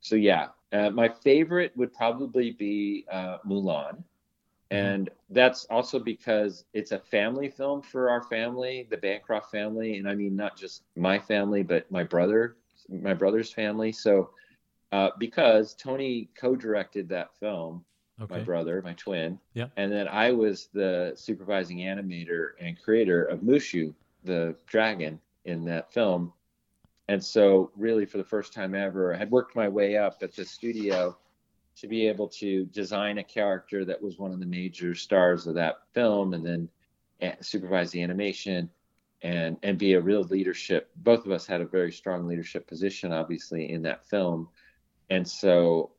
so, 0.00 0.16
yeah, 0.16 0.48
uh, 0.72 0.90
my 0.90 1.08
favorite 1.08 1.76
would 1.76 1.92
probably 1.92 2.52
be 2.52 3.04
uh, 3.10 3.38
Mulan. 3.46 4.02
Mm-hmm. 4.72 4.86
and 4.86 5.10
that's 5.30 5.64
also 5.64 5.98
because 5.98 6.64
it's 6.74 6.92
a 6.92 6.98
family 6.98 7.48
film 7.48 7.82
for 7.82 8.08
our 8.08 8.22
family 8.22 8.86
the 8.88 8.96
bancroft 8.96 9.50
family 9.50 9.98
and 9.98 10.08
i 10.08 10.14
mean 10.14 10.36
not 10.36 10.56
just 10.56 10.82
my 10.94 11.18
family 11.18 11.64
but 11.64 11.90
my 11.90 12.04
brother 12.04 12.56
my 12.88 13.12
brother's 13.12 13.52
family 13.52 13.90
so 13.90 14.30
uh, 14.92 15.10
because 15.18 15.74
tony 15.74 16.28
co-directed 16.38 17.08
that 17.08 17.36
film 17.40 17.84
okay. 18.22 18.36
my 18.36 18.40
brother 18.40 18.80
my 18.84 18.92
twin 18.92 19.40
yeah 19.54 19.66
and 19.76 19.90
then 19.90 20.06
i 20.06 20.30
was 20.30 20.68
the 20.72 21.12
supervising 21.16 21.78
animator 21.78 22.50
and 22.60 22.80
creator 22.80 23.24
of 23.24 23.40
mushu 23.40 23.92
the 24.22 24.54
dragon 24.66 25.18
in 25.50 25.64
that 25.66 25.92
film. 25.92 26.32
And 27.08 27.22
so 27.22 27.72
really 27.76 28.06
for 28.06 28.18
the 28.18 28.24
first 28.24 28.52
time 28.52 28.74
ever 28.74 29.12
i 29.12 29.18
had 29.18 29.32
worked 29.32 29.56
my 29.56 29.68
way 29.68 29.96
up 29.96 30.22
at 30.22 30.34
the 30.34 30.44
studio 30.44 31.18
to 31.76 31.88
be 31.88 32.06
able 32.06 32.28
to 32.28 32.66
design 32.66 33.18
a 33.18 33.24
character 33.24 33.84
that 33.84 34.00
was 34.00 34.18
one 34.18 34.32
of 34.32 34.38
the 34.38 34.46
major 34.46 34.94
stars 34.94 35.46
of 35.46 35.54
that 35.54 35.78
film 35.92 36.34
and 36.34 36.46
then 36.46 36.68
supervise 37.40 37.90
the 37.90 38.02
animation 38.02 38.70
and 39.22 39.56
and 39.62 39.76
be 39.76 39.94
a 39.94 40.00
real 40.00 40.22
leadership. 40.22 40.88
Both 40.96 41.26
of 41.26 41.32
us 41.32 41.46
had 41.46 41.60
a 41.60 41.66
very 41.66 41.92
strong 41.92 42.26
leadership 42.26 42.66
position 42.66 43.12
obviously 43.12 43.70
in 43.70 43.82
that 43.82 44.06
film. 44.06 44.48
And 45.10 45.26
so 45.26 45.90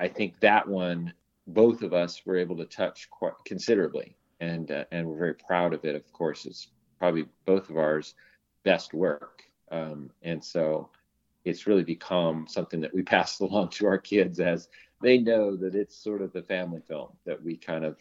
i 0.00 0.08
think 0.08 0.40
that 0.40 0.66
one 0.66 1.12
both 1.46 1.82
of 1.82 1.92
us 1.92 2.22
were 2.26 2.36
able 2.36 2.56
to 2.56 2.64
touch 2.64 3.08
quite 3.10 3.32
considerably 3.44 4.16
and 4.40 4.70
uh, 4.70 4.84
and 4.90 5.06
we're 5.06 5.18
very 5.18 5.34
proud 5.34 5.72
of 5.72 5.84
it 5.84 5.94
of 5.94 6.12
course. 6.12 6.46
It's 6.46 6.68
probably 6.98 7.26
both 7.46 7.70
of 7.70 7.76
ours 7.76 8.14
best 8.64 8.94
work 8.94 9.44
um, 9.70 10.10
and 10.22 10.42
so 10.42 10.90
it's 11.44 11.66
really 11.66 11.84
become 11.84 12.46
something 12.48 12.80
that 12.80 12.94
we 12.94 13.02
pass 13.14 13.40
along 13.40 13.70
to 13.70 13.86
our 13.86 13.98
kids 13.98 14.40
as 14.40 14.68
they 15.00 15.18
know 15.18 15.56
that 15.56 15.74
it's 15.74 15.96
sort 15.96 16.22
of 16.22 16.32
the 16.32 16.42
family 16.42 16.82
film 16.86 17.10
that 17.24 17.42
we 17.42 17.56
kind 17.56 17.84
of, 17.84 17.96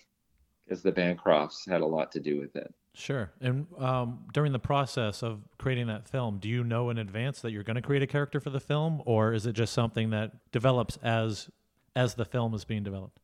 as 0.69 0.81
the 0.81 0.91
Bancrofts 0.91 1.69
had 1.69 1.81
a 1.81 1.85
lot 1.85 2.11
to 2.11 2.19
do 2.19 2.39
with 2.39 2.55
it. 2.55 2.73
Sure. 2.93 3.31
And 3.39 3.67
um, 3.77 4.25
during 4.33 4.51
the 4.51 4.59
process 4.59 5.21
of 5.21 5.41
creating 5.59 5.85
that 5.87 6.07
film, 6.07 6.39
do 6.39 6.49
you 6.49 6.63
know 6.63 6.89
in 6.89 6.97
advance 6.97 7.41
that 7.41 7.51
you're 7.51 7.63
going 7.63 7.75
to 7.75 7.81
create 7.81 8.01
a 8.01 8.07
character 8.07 8.39
for 8.39 8.49
the 8.49 8.59
film, 8.59 9.03
or 9.05 9.33
is 9.33 9.45
it 9.45 9.53
just 9.53 9.71
something 9.71 10.09
that 10.09 10.31
develops 10.51 10.97
as 11.03 11.49
as 11.95 12.15
the 12.15 12.25
film 12.25 12.55
is 12.55 12.65
being 12.65 12.81
developed? 12.83 13.19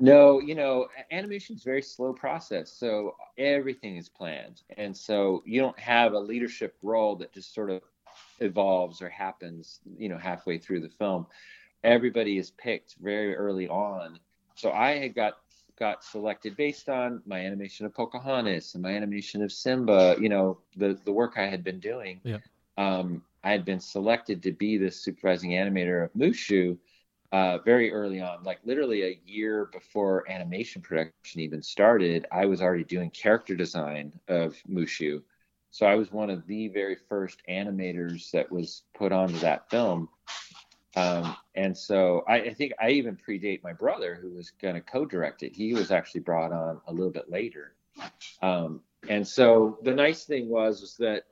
No, 0.00 0.40
you 0.40 0.54
know, 0.54 0.88
animation 1.12 1.54
is 1.56 1.62
very 1.62 1.82
slow 1.82 2.12
process, 2.12 2.72
so 2.72 3.14
everything 3.38 3.96
is 3.96 4.08
planned, 4.08 4.62
and 4.76 4.96
so 4.96 5.42
you 5.46 5.60
don't 5.60 5.78
have 5.78 6.12
a 6.14 6.18
leadership 6.18 6.76
role 6.82 7.14
that 7.16 7.32
just 7.32 7.54
sort 7.54 7.70
of 7.70 7.80
evolves 8.40 9.00
or 9.00 9.08
happens, 9.08 9.80
you 9.96 10.08
know, 10.08 10.18
halfway 10.18 10.58
through 10.58 10.80
the 10.80 10.88
film 10.88 11.26
everybody 11.84 12.38
is 12.38 12.50
picked 12.50 12.96
very 13.00 13.36
early 13.36 13.68
on. 13.68 14.18
So 14.56 14.72
I 14.72 14.98
had 14.98 15.14
got 15.14 15.34
got 15.78 16.04
selected 16.04 16.56
based 16.56 16.88
on 16.88 17.20
my 17.26 17.40
animation 17.40 17.84
of 17.84 17.94
Pocahontas 17.94 18.74
and 18.74 18.82
my 18.82 18.92
animation 18.92 19.42
of 19.42 19.52
Simba. 19.52 20.16
You 20.18 20.30
know, 20.30 20.58
the 20.76 20.98
the 21.04 21.12
work 21.12 21.34
I 21.36 21.46
had 21.46 21.62
been 21.62 21.78
doing. 21.78 22.20
Yeah. 22.24 22.38
Um, 22.76 23.22
I 23.44 23.52
had 23.52 23.64
been 23.64 23.80
selected 23.80 24.42
to 24.44 24.52
be 24.52 24.78
the 24.78 24.90
supervising 24.90 25.50
animator 25.50 26.04
of 26.04 26.12
Mushu 26.14 26.78
uh, 27.34 27.58
very 27.58 27.92
early 27.92 28.20
on, 28.20 28.44
like 28.44 28.60
literally 28.64 29.02
a 29.02 29.18
year 29.26 29.68
before 29.72 30.22
animation 30.30 30.80
production 30.80 31.40
even 31.40 31.60
started. 31.60 32.26
I 32.30 32.46
was 32.46 32.62
already 32.62 32.84
doing 32.84 33.10
character 33.10 33.56
design 33.56 34.12
of 34.28 34.54
Mushu. 34.70 35.20
So 35.72 35.84
I 35.84 35.96
was 35.96 36.12
one 36.12 36.30
of 36.30 36.46
the 36.46 36.68
very 36.68 36.94
first 37.08 37.42
animators 37.50 38.30
that 38.30 38.52
was 38.52 38.84
put 38.96 39.10
onto 39.10 39.36
that 39.40 39.68
film. 39.68 40.08
Um, 40.94 41.36
and 41.56 41.76
so 41.76 42.22
I, 42.28 42.36
I, 42.36 42.54
think 42.54 42.72
I 42.80 42.90
even 42.90 43.16
predate 43.16 43.64
my 43.64 43.72
brother 43.72 44.14
who 44.14 44.30
was 44.30 44.52
going 44.62 44.76
to 44.76 44.80
co-direct 44.80 45.42
it. 45.42 45.56
He 45.56 45.74
was 45.74 45.90
actually 45.90 46.20
brought 46.20 46.52
on 46.52 46.80
a 46.86 46.92
little 46.92 47.10
bit 47.10 47.28
later. 47.28 47.74
Um, 48.42 48.80
and 49.08 49.26
so 49.26 49.76
the 49.82 49.92
nice 49.92 50.22
thing 50.22 50.48
was, 50.48 50.80
was 50.80 50.96
that, 50.98 51.24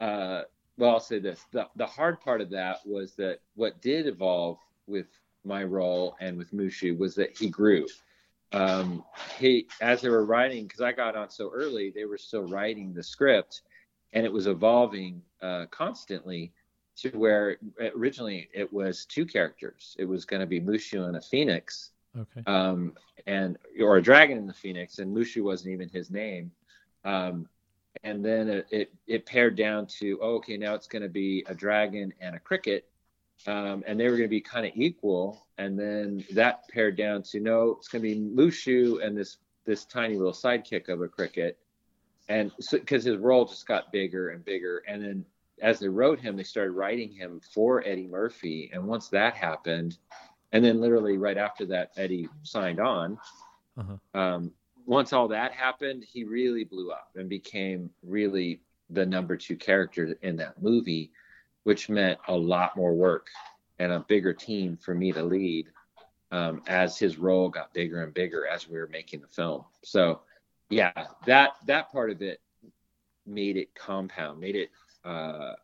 uh, 0.00 0.42
well, 0.76 0.90
I'll 0.90 0.98
say 0.98 1.20
this, 1.20 1.40
the, 1.52 1.68
the 1.76 1.86
hard 1.86 2.20
part 2.20 2.40
of 2.40 2.50
that 2.50 2.78
was 2.84 3.14
that 3.14 3.38
what 3.54 3.80
did 3.80 4.08
evolve 4.08 4.58
with 4.88 5.06
my 5.46 5.64
role 5.64 6.16
and 6.20 6.36
with 6.36 6.52
Mushu 6.52 6.96
was 6.98 7.14
that 7.14 7.36
he 7.36 7.48
grew. 7.48 7.86
Um, 8.52 9.04
he, 9.38 9.66
as 9.80 10.00
they 10.00 10.08
were 10.08 10.24
writing, 10.24 10.68
cause 10.68 10.80
I 10.80 10.92
got 10.92 11.16
on 11.16 11.30
so 11.30 11.50
early, 11.52 11.90
they 11.90 12.04
were 12.04 12.18
still 12.18 12.42
writing 12.42 12.92
the 12.92 13.02
script 13.02 13.62
and 14.12 14.24
it 14.24 14.32
was 14.32 14.46
evolving, 14.46 15.22
uh, 15.42 15.66
constantly 15.70 16.52
to 16.96 17.10
where 17.10 17.58
originally 17.94 18.48
it 18.54 18.72
was 18.72 19.04
two 19.04 19.26
characters. 19.26 19.94
It 19.98 20.06
was 20.06 20.24
going 20.24 20.40
to 20.40 20.46
be 20.46 20.60
Mushu 20.60 21.06
and 21.06 21.16
a 21.16 21.20
phoenix, 21.20 21.90
okay, 22.18 22.42
um, 22.46 22.94
and 23.26 23.58
or 23.80 23.98
a 23.98 24.02
dragon 24.02 24.38
and 24.38 24.48
the 24.48 24.54
phoenix, 24.54 24.98
and 24.98 25.14
Mushu 25.14 25.42
wasn't 25.42 25.72
even 25.72 25.88
his 25.90 26.10
name. 26.10 26.50
Um, 27.04 27.48
and 28.02 28.24
then 28.24 28.48
it, 28.48 28.66
it, 28.70 28.94
it 29.06 29.26
pared 29.26 29.56
down 29.56 29.86
to 29.98 30.18
oh, 30.22 30.36
okay, 30.36 30.56
now 30.56 30.74
it's 30.74 30.86
going 30.86 31.02
to 31.02 31.08
be 31.08 31.44
a 31.48 31.54
dragon 31.54 32.12
and 32.20 32.34
a 32.34 32.38
cricket, 32.38 32.88
um, 33.46 33.84
and 33.86 33.98
they 33.98 34.04
were 34.04 34.16
going 34.16 34.22
to 34.22 34.28
be 34.28 34.40
kind 34.40 34.66
of 34.66 34.72
equal. 34.74 35.46
And 35.58 35.78
then 35.78 36.24
that 36.32 36.68
pared 36.68 36.96
down 36.96 37.22
to 37.30 37.40
no, 37.40 37.76
it's 37.78 37.88
going 37.88 38.02
to 38.02 38.08
be 38.08 38.20
Mushu 38.20 39.04
and 39.04 39.16
this 39.16 39.38
this 39.64 39.84
tiny 39.84 40.16
little 40.16 40.32
sidekick 40.32 40.88
of 40.88 41.00
a 41.00 41.08
cricket, 41.08 41.58
and 42.28 42.52
because 42.70 43.04
so, 43.04 43.10
his 43.12 43.18
role 43.18 43.46
just 43.46 43.66
got 43.66 43.90
bigger 43.90 44.28
and 44.30 44.44
bigger, 44.44 44.82
and 44.86 45.02
then 45.02 45.24
as 45.62 45.78
they 45.78 45.88
wrote 45.88 46.20
him, 46.20 46.36
they 46.36 46.42
started 46.42 46.72
writing 46.72 47.10
him 47.12 47.40
for 47.54 47.82
Eddie 47.84 48.06
Murphy. 48.06 48.70
And 48.72 48.84
once 48.86 49.08
that 49.08 49.34
happened, 49.34 49.96
and 50.52 50.64
then 50.64 50.80
literally 50.80 51.16
right 51.16 51.38
after 51.38 51.66
that, 51.66 51.92
Eddie 51.96 52.28
signed 52.42 52.80
on. 52.80 53.18
Uh-huh. 53.76 54.18
Um, 54.18 54.52
once 54.86 55.12
all 55.12 55.28
that 55.28 55.52
happened, 55.52 56.04
he 56.04 56.24
really 56.24 56.64
blew 56.64 56.90
up 56.90 57.10
and 57.16 57.28
became 57.28 57.90
really 58.02 58.60
the 58.90 59.04
number 59.04 59.36
two 59.36 59.56
character 59.56 60.16
in 60.22 60.36
that 60.36 60.62
movie, 60.62 61.10
which 61.66 61.88
meant 61.88 62.16
a 62.28 62.32
lot 62.32 62.76
more 62.76 62.94
work 62.94 63.26
and 63.80 63.90
a 63.90 63.98
bigger 63.98 64.32
team 64.32 64.78
for 64.80 64.94
me 64.94 65.10
to 65.10 65.20
lead 65.20 65.66
um, 66.30 66.62
as 66.68 66.96
his 66.96 67.18
role 67.18 67.48
got 67.48 67.74
bigger 67.74 68.04
and 68.04 68.14
bigger 68.14 68.46
as 68.46 68.68
we 68.68 68.78
were 68.78 68.86
making 68.86 69.20
the 69.20 69.26
film. 69.26 69.64
So, 69.82 70.20
yeah, 70.70 70.92
that 71.26 71.54
that 71.66 71.90
part 71.90 72.12
of 72.12 72.22
it 72.22 72.40
made 73.26 73.56
it 73.56 73.74
compound, 73.74 74.38
made 74.38 74.54
it 74.54 74.70
uh, 75.04 75.54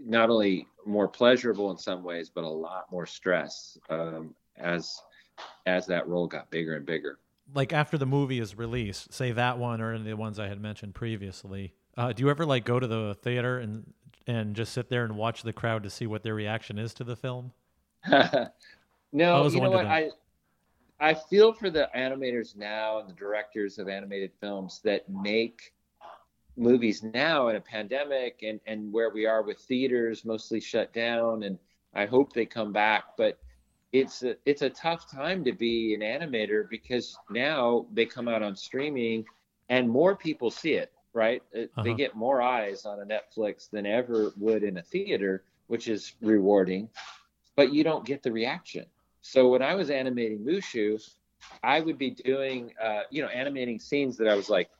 not 0.00 0.28
only 0.28 0.66
more 0.84 1.06
pleasurable 1.06 1.70
in 1.70 1.78
some 1.78 2.02
ways, 2.02 2.28
but 2.28 2.42
a 2.42 2.48
lot 2.48 2.90
more 2.90 3.06
stress 3.06 3.78
um, 3.90 4.34
as 4.56 5.00
as 5.66 5.86
that 5.86 6.08
role 6.08 6.26
got 6.26 6.50
bigger 6.50 6.74
and 6.74 6.84
bigger. 6.84 7.20
Like 7.54 7.72
after 7.72 7.96
the 7.96 8.06
movie 8.06 8.40
is 8.40 8.58
released, 8.58 9.14
say 9.14 9.30
that 9.30 9.56
one 9.56 9.80
or 9.80 9.92
any 9.92 10.00
of 10.00 10.04
the 10.04 10.14
ones 10.14 10.40
I 10.40 10.48
had 10.48 10.60
mentioned 10.60 10.96
previously, 10.96 11.74
uh, 11.96 12.12
do 12.12 12.24
you 12.24 12.30
ever 12.30 12.44
like 12.44 12.64
go 12.64 12.80
to 12.80 12.88
the 12.88 13.16
theater 13.22 13.60
and 13.60 13.92
and 14.26 14.54
just 14.54 14.72
sit 14.72 14.88
there 14.88 15.04
and 15.04 15.16
watch 15.16 15.42
the 15.42 15.52
crowd 15.52 15.82
to 15.82 15.90
see 15.90 16.06
what 16.06 16.22
their 16.22 16.34
reaction 16.34 16.78
is 16.78 16.94
to 16.94 17.04
the 17.04 17.16
film? 17.16 17.52
no, 19.12 19.46
you 19.48 19.60
know 19.60 19.70
what 19.70 19.86
I. 19.86 20.10
I 21.00 21.14
feel 21.14 21.52
for 21.52 21.68
the 21.68 21.90
animators 21.96 22.56
now 22.56 23.00
and 23.00 23.08
the 23.08 23.14
directors 23.14 23.78
of 23.78 23.88
animated 23.88 24.30
films 24.40 24.80
that 24.84 25.08
make 25.08 25.72
movies 26.56 27.02
now 27.02 27.48
in 27.48 27.56
a 27.56 27.60
pandemic 27.60 28.42
and 28.42 28.60
and 28.66 28.92
where 28.92 29.10
we 29.10 29.26
are 29.26 29.42
with 29.42 29.58
theaters 29.58 30.24
mostly 30.24 30.60
shut 30.60 30.92
down 30.92 31.44
and 31.44 31.58
I 31.94 32.06
hope 32.06 32.32
they 32.32 32.46
come 32.46 32.72
back 32.72 33.04
but 33.16 33.38
it's 33.92 34.22
a, 34.22 34.36
it's 34.46 34.62
a 34.62 34.70
tough 34.70 35.10
time 35.10 35.44
to 35.44 35.52
be 35.52 35.94
an 35.94 36.00
animator 36.00 36.68
because 36.68 37.16
now 37.30 37.86
they 37.92 38.06
come 38.06 38.28
out 38.28 38.42
on 38.42 38.54
streaming 38.54 39.24
and 39.68 39.88
more 39.88 40.14
people 40.14 40.50
see 40.50 40.74
it 40.74 40.92
right? 41.12 41.42
Uh-huh. 41.54 41.82
they 41.82 41.94
get 41.94 42.14
more 42.14 42.40
eyes 42.40 42.84
on 42.86 43.00
a 43.00 43.04
Netflix 43.04 43.70
than 43.70 43.86
ever 43.86 44.32
would 44.36 44.62
in 44.62 44.78
a 44.78 44.82
theater 44.82 45.44
which 45.66 45.88
is 45.88 46.14
rewarding 46.20 46.88
but 47.54 47.72
you 47.72 47.84
don't 47.84 48.06
get 48.06 48.22
the 48.22 48.32
reaction. 48.32 48.86
So 49.20 49.50
when 49.50 49.62
I 49.62 49.74
was 49.74 49.90
animating 49.90 50.40
Mushu 50.40 51.00
I 51.62 51.80
would 51.80 51.98
be 51.98 52.10
doing 52.10 52.72
uh, 52.82 53.02
you 53.10 53.22
know 53.22 53.28
animating 53.28 53.78
scenes 53.78 54.16
that 54.18 54.28
I 54.28 54.34
was 54.34 54.48
like 54.48 54.70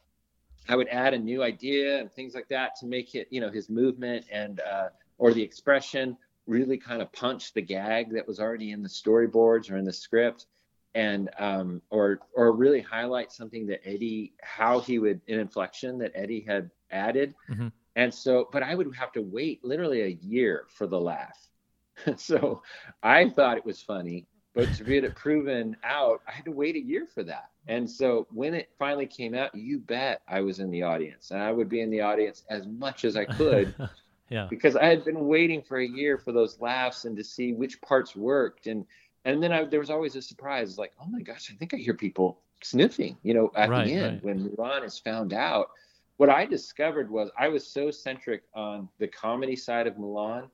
I 0.69 0.77
would 0.77 0.89
add 0.89 1.15
a 1.15 1.19
new 1.19 1.43
idea 1.43 1.99
and 1.99 2.11
things 2.11 2.35
like 2.35 2.49
that 2.49 2.77
to 2.77 2.87
make 2.87 3.15
it, 3.15 3.27
you 3.31 3.41
know, 3.41 3.51
his 3.51 3.69
movement 3.69 4.27
and 4.31 4.61
uh, 4.61 4.89
or 5.19 5.33
the 5.33 5.43
expression 5.43 6.17
really 6.47 6.77
kind 6.77 7.03
of 7.03 7.13
punch 7.13 7.53
the 7.53 7.63
gag 7.63 8.13
that 8.13 8.27
was 8.27 8.41
already 8.41 8.71
in 8.71 8.83
the 8.83 8.89
storyboards 8.89 9.71
or 9.71 9.77
in 9.77 9.85
the 9.85 9.93
script 9.93 10.47
and 10.95 11.31
um, 11.39 11.83
or 11.91 12.21
or 12.35 12.53
really 12.53 12.81
highlight 12.81 13.33
something 13.33 13.67
that 13.67 13.81
Eddie 13.87 14.35
how 14.43 14.81
he 14.81 14.99
would 14.99 15.21
an 15.29 15.39
inflection 15.39 15.99
that 15.99 16.13
Eddie 16.15 16.45
had 16.47 16.71
added. 16.91 17.35
Mm-hmm. 17.51 17.69
And 17.97 18.13
so, 18.13 18.49
but 18.53 18.63
I 18.63 18.75
would 18.75 18.95
have 18.97 19.13
to 19.13 19.23
wait 19.23 19.65
literally 19.65 20.03
a 20.03 20.19
year 20.23 20.65
for 20.69 20.87
the 20.87 21.01
laugh. 21.01 21.39
so 22.17 22.63
I 23.03 23.29
thought 23.29 23.59
it 23.59 23.67
was 23.67 23.83
funny, 23.83 24.27
but 24.55 24.73
to 24.75 24.85
get 24.85 25.05
it 25.05 25.15
proven 25.15 25.77
out, 25.85 26.23
I 26.27 26.33
had 26.33 26.45
to 26.47 26.53
wait 26.53 26.77
a 26.77 26.81
year 26.81 27.07
for 27.07 27.23
that. 27.25 27.51
And 27.69 27.89
so 27.89 28.27
when 28.33 28.55
it 28.55 28.71
finally 28.79 29.07
came 29.07 29.35
out, 29.35 29.55
you 29.55 29.79
bet 29.79 30.23
I 30.27 30.41
was 30.41 30.59
in 30.59 30.71
the 30.71 30.83
audience, 30.83 31.31
and 31.31 31.41
I 31.41 31.53
would 31.53 31.69
be 31.69 31.81
in 31.81 31.91
the 31.91 32.01
audience 32.01 32.45
as 32.51 32.67
much 32.67 33.05
as 33.05 33.17
I 33.17 33.25
could. 33.25 33.75
yeah. 34.31 34.47
Because 34.49 34.75
I 34.75 34.87
had 34.87 35.05
been 35.05 35.27
waiting 35.27 35.63
for 35.63 35.79
a 35.79 35.87
year 35.87 36.19
for 36.19 36.33
those 36.33 36.61
laughs 36.61 37.05
and 37.05 37.17
to 37.17 37.25
see 37.25 37.53
which 37.53 37.81
parts 37.83 38.17
worked 38.17 38.67
and 38.67 38.85
and 39.25 39.43
then 39.43 39.53
I, 39.53 39.65
there 39.65 39.81
was 39.81 39.91
always 39.91 40.17
a 40.17 40.23
surprise 40.23 40.79
like 40.79 40.93
oh 41.01 41.07
my 41.07 41.21
gosh 41.21 41.51
i 41.53 41.57
think 41.57 41.75
i 41.75 41.77
hear 41.77 41.95
people 41.95 42.41
sniffing 42.63 43.17
you 43.23 43.35
know 43.35 43.51
at 43.57 43.69
right, 43.69 43.87
the 43.87 43.93
end 43.93 44.21
right. 44.25 44.25
when 44.25 44.51
mulan 44.51 44.85
is 44.85 44.99
found 44.99 45.33
out. 45.33 45.71
What 46.19 46.31
i 46.31 46.45
discovered 46.45 47.11
was 47.11 47.31
i 47.39 47.49
was 47.49 47.67
so 47.67 47.91
centric 47.91 48.43
on 48.55 48.89
the 48.99 49.09
comedy 49.09 49.57
side 49.57 49.87
of 49.87 49.95
mulan. 49.95 50.49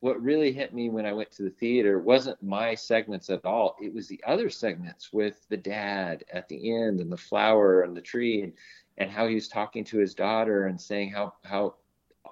What 0.00 0.20
really 0.20 0.52
hit 0.52 0.74
me 0.74 0.90
when 0.90 1.06
i 1.06 1.12
went 1.12 1.30
to 1.32 1.44
the 1.44 1.50
theater 1.50 2.00
wasn't 2.00 2.42
my 2.42 2.74
segments 2.74 3.30
at 3.30 3.44
all. 3.44 3.76
It 3.80 3.94
was 3.94 4.08
the 4.08 4.20
other 4.26 4.50
segments 4.50 5.12
with 5.12 5.46
the 5.48 5.56
dad 5.56 6.24
at 6.32 6.48
the 6.48 6.74
end 6.74 7.00
and 7.00 7.12
the 7.12 7.16
flower 7.16 7.82
and 7.82 7.96
the 7.96 8.00
tree 8.00 8.42
and, 8.42 8.52
and 8.98 9.10
how 9.10 9.28
he 9.28 9.36
was 9.36 9.48
talking 9.48 9.84
to 9.84 9.98
his 9.98 10.14
daughter 10.14 10.66
and 10.66 10.80
saying 10.80 11.12
how 11.12 11.34
how 11.44 11.74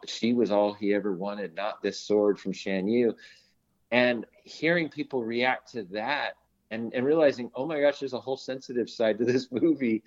she 0.07 0.33
was 0.33 0.51
all 0.51 0.73
he 0.73 0.95
ever 0.95 1.13
wanted 1.13 1.55
not 1.55 1.83
this 1.83 2.01
sword 2.01 2.41
from 2.41 2.53
shan 2.53 2.89
yu 2.89 3.15
and 3.91 4.27
hearing 4.45 4.89
people 4.89 5.25
react 5.25 5.73
to 5.73 5.83
that 5.85 6.37
and, 6.71 6.93
and 6.95 7.05
realizing, 7.05 7.51
oh 7.55 7.67
my 7.67 7.81
gosh, 7.81 8.01
there's 8.01 8.13
a 8.13 8.21
whole 8.21 8.37
sensitive 8.37 8.89
side 8.89 9.19
to 9.19 9.25
this 9.25 9.49
movie 9.53 10.03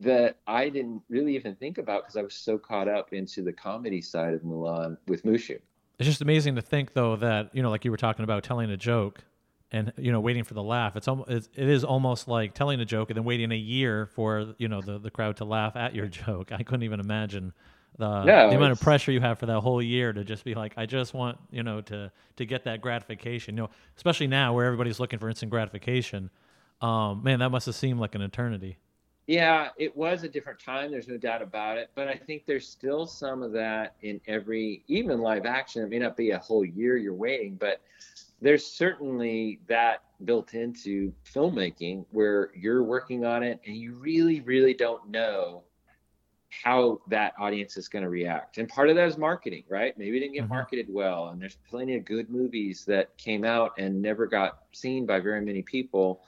that 0.00 0.36
I 0.46 0.68
didn't 0.68 1.02
really 1.08 1.34
even 1.36 1.54
think 1.54 1.78
about 1.78 2.02
because 2.02 2.16
I 2.16 2.22
was 2.22 2.34
so 2.34 2.58
caught 2.58 2.88
up 2.88 3.12
into 3.12 3.42
the 3.42 3.52
comedy 3.52 4.02
side 4.02 4.34
of 4.34 4.42
Mulan 4.42 4.98
with 5.06 5.24
Mushu. 5.24 5.58
It's 5.98 6.08
just 6.08 6.20
amazing 6.20 6.56
to 6.56 6.62
think, 6.62 6.92
though, 6.92 7.16
that 7.16 7.50
you 7.54 7.62
know, 7.62 7.70
like 7.70 7.84
you 7.84 7.90
were 7.90 7.96
talking 7.96 8.24
about 8.24 8.42
telling 8.42 8.70
a 8.70 8.76
joke 8.76 9.22
and 9.70 9.92
you 9.96 10.12
know 10.12 10.20
waiting 10.20 10.44
for 10.44 10.54
the 10.54 10.62
laugh. 10.62 10.96
It's 10.96 11.08
almost 11.08 11.30
it 11.30 11.50
is 11.56 11.84
almost 11.84 12.28
like 12.28 12.54
telling 12.54 12.80
a 12.80 12.84
joke 12.84 13.10
and 13.10 13.16
then 13.16 13.24
waiting 13.24 13.52
a 13.52 13.56
year 13.56 14.06
for 14.06 14.54
you 14.58 14.68
know 14.68 14.80
the 14.80 14.98
the 14.98 15.10
crowd 15.10 15.36
to 15.38 15.44
laugh 15.44 15.76
at 15.76 15.94
your 15.94 16.06
joke. 16.24 16.52
I 16.52 16.62
couldn't 16.62 16.82
even 16.82 17.00
imagine 17.00 17.52
the, 17.96 18.24
no, 18.24 18.50
the 18.50 18.56
amount 18.56 18.72
of 18.72 18.80
pressure 18.80 19.12
you 19.12 19.20
have 19.20 19.38
for 19.38 19.46
that 19.46 19.60
whole 19.60 19.80
year 19.80 20.12
to 20.12 20.24
just 20.24 20.44
be 20.44 20.54
like, 20.54 20.74
I 20.76 20.86
just 20.86 21.14
want 21.14 21.38
you 21.50 21.62
know 21.62 21.80
to 21.82 22.10
to 22.36 22.46
get 22.46 22.64
that 22.64 22.80
gratification. 22.80 23.56
You 23.56 23.64
know, 23.64 23.70
especially 23.96 24.26
now 24.26 24.54
where 24.54 24.66
everybody's 24.66 24.98
looking 25.00 25.18
for 25.18 25.28
instant 25.28 25.50
gratification. 25.50 26.30
Um, 26.80 27.22
man, 27.22 27.38
that 27.38 27.50
must 27.50 27.66
have 27.66 27.74
seemed 27.74 28.00
like 28.00 28.14
an 28.14 28.22
eternity. 28.22 28.78
Yeah, 29.26 29.70
it 29.78 29.96
was 29.96 30.22
a 30.22 30.28
different 30.28 30.60
time. 30.60 30.90
There's 30.90 31.08
no 31.08 31.16
doubt 31.16 31.40
about 31.40 31.78
it. 31.78 31.90
But 31.94 32.08
I 32.08 32.14
think 32.14 32.44
there's 32.44 32.68
still 32.68 33.06
some 33.06 33.42
of 33.42 33.52
that 33.52 33.94
in 34.02 34.20
every, 34.26 34.84
even 34.86 35.20
live 35.20 35.46
action. 35.46 35.82
It 35.82 35.88
may 35.88 35.98
not 35.98 36.16
be 36.16 36.32
a 36.32 36.38
whole 36.38 36.64
year 36.64 36.98
you're 36.98 37.14
waiting, 37.14 37.54
but 37.54 37.80
there's 38.42 38.66
certainly 38.66 39.60
that 39.66 40.02
built 40.26 40.52
into 40.52 41.12
filmmaking 41.24 42.04
where 42.10 42.50
you're 42.54 42.82
working 42.82 43.24
on 43.24 43.42
it 43.42 43.60
and 43.66 43.74
you 43.76 43.94
really, 43.94 44.40
really 44.42 44.74
don't 44.74 45.08
know 45.08 45.62
how 46.62 47.00
that 47.08 47.34
audience 47.38 47.76
is 47.76 47.88
going 47.88 48.04
to 48.04 48.10
react. 48.10 48.58
And 48.58 48.68
part 48.68 48.88
of 48.88 48.96
that 48.96 49.08
is 49.08 49.18
marketing, 49.18 49.64
right? 49.68 49.96
Maybe 49.98 50.16
it 50.16 50.20
didn't 50.20 50.34
get 50.34 50.42
mm-hmm. 50.44 50.54
marketed 50.54 50.86
well. 50.88 51.28
And 51.28 51.40
there's 51.40 51.56
plenty 51.68 51.96
of 51.96 52.04
good 52.04 52.30
movies 52.30 52.84
that 52.86 53.16
came 53.16 53.44
out 53.44 53.72
and 53.78 54.00
never 54.00 54.26
got 54.26 54.58
seen 54.72 55.06
by 55.06 55.20
very 55.20 55.40
many 55.40 55.62
people 55.62 56.22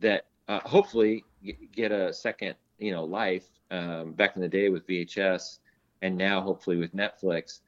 that 0.00 0.26
uh, 0.48 0.60
hopefully 0.60 1.24
get 1.72 1.92
a 1.92 2.12
second, 2.12 2.54
you 2.78 2.92
know, 2.92 3.04
life 3.04 3.46
um, 3.70 4.12
back 4.12 4.36
in 4.36 4.42
the 4.42 4.48
day 4.48 4.68
with 4.68 4.86
VHS 4.86 5.58
and 6.02 6.16
now 6.16 6.40
hopefully 6.40 6.76
with 6.76 6.94
Netflix. 6.94 7.60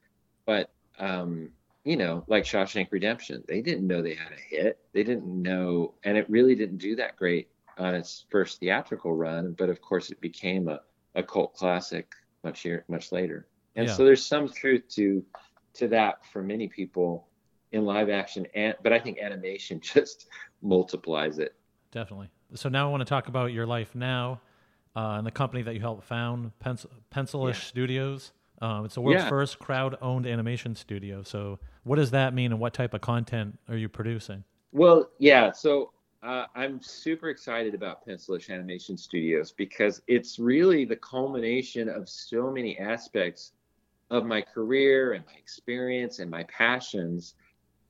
But, 0.45 0.71
um, 0.99 1.49
you 1.83 1.95
know, 1.95 2.23
like 2.27 2.43
Shawshank 2.43 2.89
Redemption, 2.91 3.43
they 3.47 3.61
didn't 3.61 3.87
know 3.87 4.01
they 4.01 4.15
had 4.15 4.33
a 4.33 4.55
hit. 4.55 4.79
They 4.93 5.03
didn't 5.03 5.25
know, 5.25 5.93
and 6.03 6.17
it 6.17 6.29
really 6.29 6.53
didn't 6.53 6.77
do 6.77 6.95
that 6.97 7.15
great 7.15 7.49
on 7.77 7.95
its 7.95 8.25
first 8.29 8.59
theatrical 8.59 9.13
run. 9.13 9.53
But 9.53 9.69
of 9.69 9.81
course, 9.81 10.09
it 10.09 10.19
became 10.19 10.67
a 10.67 10.81
a 11.17 11.23
cult 11.23 11.53
classic 11.53 12.13
much 12.43 12.63
year 12.63 12.85
much 12.87 13.11
later. 13.11 13.47
And 13.75 13.87
yeah. 13.87 13.93
so 13.93 14.05
there's 14.05 14.25
some 14.25 14.47
truth 14.47 14.87
to 14.91 15.23
to 15.73 15.87
that 15.89 16.25
for 16.31 16.41
many 16.41 16.67
people 16.67 17.27
in 17.73 17.85
live 17.85 18.09
action 18.09 18.47
and 18.55 18.75
but 18.81 18.93
I 18.93 18.99
think 18.99 19.19
animation 19.19 19.79
just 19.81 20.27
multiplies 20.61 21.39
it. 21.39 21.55
Definitely. 21.91 22.29
So 22.53 22.69
now 22.69 22.87
I 22.87 22.91
want 22.91 23.01
to 23.01 23.05
talk 23.05 23.27
about 23.27 23.51
your 23.51 23.65
life 23.65 23.93
now 23.93 24.39
uh, 24.97 25.17
and 25.17 25.27
the 25.27 25.31
company 25.31 25.61
that 25.61 25.75
you 25.75 25.79
helped 25.79 26.03
found, 26.05 26.57
Pencil, 26.59 26.89
Pencilish 27.13 27.53
yeah. 27.53 27.67
Studios. 27.67 28.31
Um, 28.59 28.85
it's 28.85 28.95
the 28.95 29.01
world's 29.01 29.21
yeah. 29.21 29.29
first 29.29 29.59
crowd-owned 29.59 30.25
animation 30.25 30.75
studio. 30.75 31.21
So, 31.21 31.59
what 31.83 31.97
does 31.97 32.09
that 32.11 32.33
mean, 32.33 32.51
and 32.51 32.59
what 32.59 32.73
type 32.73 32.95
of 32.95 33.01
content 33.01 33.59
are 33.69 33.77
you 33.77 33.87
producing? 33.89 34.43
Well, 34.71 35.11
yeah. 35.19 35.51
So 35.51 35.91
uh, 36.23 36.45
I'm 36.55 36.81
super 36.81 37.29
excited 37.29 37.73
about 37.73 38.05
Pencilish 38.05 38.49
Animation 38.49 38.97
Studios 38.97 39.51
because 39.51 40.01
it's 40.07 40.39
really 40.39 40.85
the 40.85 40.95
culmination 40.95 41.89
of 41.89 42.09
so 42.09 42.51
many 42.51 42.77
aspects 42.79 43.53
of 44.09 44.25
my 44.25 44.41
career 44.41 45.13
and 45.13 45.25
my 45.25 45.33
experience 45.37 46.19
and 46.19 46.31
my 46.31 46.43
passions 46.43 47.35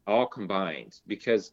all 0.08 0.26
combined. 0.26 1.00
Because 1.08 1.52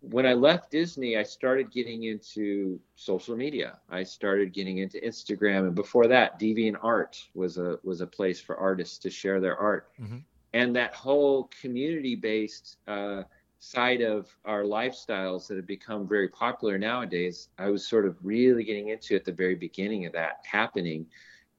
when 0.00 0.26
I 0.26 0.32
left 0.32 0.70
Disney, 0.70 1.16
I 1.16 1.22
started 1.22 1.70
getting 1.70 2.04
into 2.04 2.80
social 2.96 3.36
media. 3.36 3.78
I 3.90 4.02
started 4.02 4.52
getting 4.52 4.78
into 4.78 4.98
Instagram, 5.00 5.66
and 5.66 5.74
before 5.74 6.06
that, 6.08 6.40
DeviantArt 6.40 7.26
was 7.34 7.58
a 7.58 7.78
was 7.84 8.00
a 8.00 8.06
place 8.06 8.40
for 8.40 8.56
artists 8.56 8.98
to 8.98 9.10
share 9.10 9.40
their 9.40 9.58
art. 9.58 9.90
Mm-hmm. 10.00 10.18
And 10.52 10.74
that 10.74 10.94
whole 10.94 11.48
community-based 11.60 12.78
uh, 12.88 13.22
side 13.60 14.00
of 14.00 14.34
our 14.46 14.62
lifestyles 14.62 15.46
that 15.46 15.56
have 15.56 15.66
become 15.66 16.08
very 16.08 16.28
popular 16.28 16.78
nowadays, 16.78 17.50
I 17.58 17.68
was 17.68 17.86
sort 17.86 18.06
of 18.06 18.16
really 18.22 18.64
getting 18.64 18.88
into 18.88 19.14
at 19.14 19.24
the 19.24 19.32
very 19.32 19.54
beginning 19.54 20.06
of 20.06 20.12
that 20.14 20.40
happening. 20.44 21.06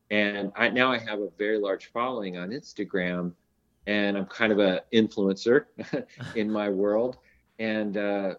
And 0.09 0.51
I, 0.55 0.69
now 0.69 0.91
I 0.91 0.97
have 0.97 1.19
a 1.19 1.29
very 1.37 1.59
large 1.59 1.91
following 1.91 2.37
on 2.37 2.49
Instagram, 2.49 3.33
and 3.85 4.17
I'm 4.17 4.25
kind 4.25 4.51
of 4.51 4.57
an 4.59 4.79
influencer 4.91 5.65
in 6.35 6.51
my 6.51 6.69
world. 6.69 7.17
And 7.59 7.95
uh, 7.95 8.35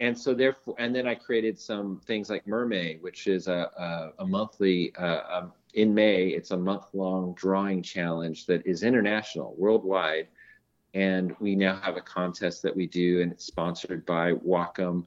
and 0.00 0.16
so 0.16 0.32
therefore, 0.32 0.74
and 0.78 0.94
then 0.94 1.06
I 1.06 1.14
created 1.14 1.58
some 1.58 2.00
things 2.06 2.30
like 2.30 2.46
MerMay, 2.46 3.02
which 3.02 3.26
is 3.26 3.48
a 3.48 3.70
a, 4.18 4.22
a 4.22 4.26
monthly. 4.26 4.94
Uh, 4.96 5.20
um, 5.30 5.52
in 5.74 5.94
May, 5.94 6.28
it's 6.28 6.52
a 6.52 6.56
month 6.56 6.86
long 6.94 7.34
drawing 7.34 7.82
challenge 7.82 8.46
that 8.46 8.66
is 8.66 8.82
international, 8.82 9.54
worldwide 9.58 10.28
and 10.94 11.34
we 11.40 11.54
now 11.54 11.80
have 11.82 11.96
a 11.96 12.00
contest 12.00 12.62
that 12.62 12.74
we 12.74 12.86
do, 12.86 13.20
and 13.20 13.32
it's 13.32 13.44
sponsored 13.44 14.06
by 14.06 14.32
Wacom, 14.32 15.04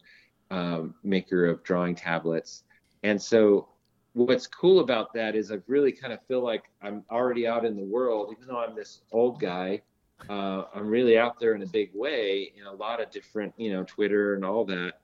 um, 0.49 0.95
maker 1.03 1.45
of 1.45 1.63
drawing 1.63 1.95
tablets. 1.95 2.63
And 3.03 3.21
so, 3.21 3.69
what's 4.13 4.45
cool 4.45 4.79
about 4.79 5.13
that 5.13 5.35
is 5.35 5.51
I 5.51 5.59
really 5.67 5.91
kind 5.91 6.13
of 6.13 6.19
feel 6.27 6.41
like 6.41 6.65
I'm 6.81 7.03
already 7.09 7.47
out 7.47 7.65
in 7.65 7.75
the 7.75 7.83
world, 7.83 8.35
even 8.35 8.47
though 8.47 8.59
I'm 8.59 8.75
this 8.75 9.01
old 9.11 9.39
guy. 9.39 9.81
Uh, 10.29 10.65
I'm 10.75 10.87
really 10.87 11.17
out 11.17 11.39
there 11.39 11.55
in 11.55 11.63
a 11.63 11.67
big 11.67 11.89
way 11.95 12.53
in 12.55 12.65
a 12.65 12.71
lot 12.71 13.01
of 13.01 13.09
different, 13.09 13.53
you 13.57 13.73
know, 13.73 13.83
Twitter 13.83 14.35
and 14.35 14.45
all 14.45 14.65
that, 14.65 14.99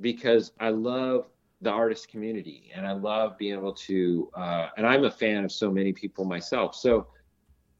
because 0.00 0.52
I 0.58 0.70
love 0.70 1.26
the 1.60 1.70
artist 1.70 2.08
community 2.08 2.70
and 2.74 2.86
I 2.86 2.92
love 2.92 3.36
being 3.36 3.54
able 3.54 3.74
to, 3.74 4.30
uh, 4.34 4.68
and 4.76 4.86
I'm 4.86 5.04
a 5.04 5.10
fan 5.10 5.44
of 5.44 5.52
so 5.52 5.70
many 5.70 5.92
people 5.92 6.24
myself. 6.24 6.74
So 6.74 7.08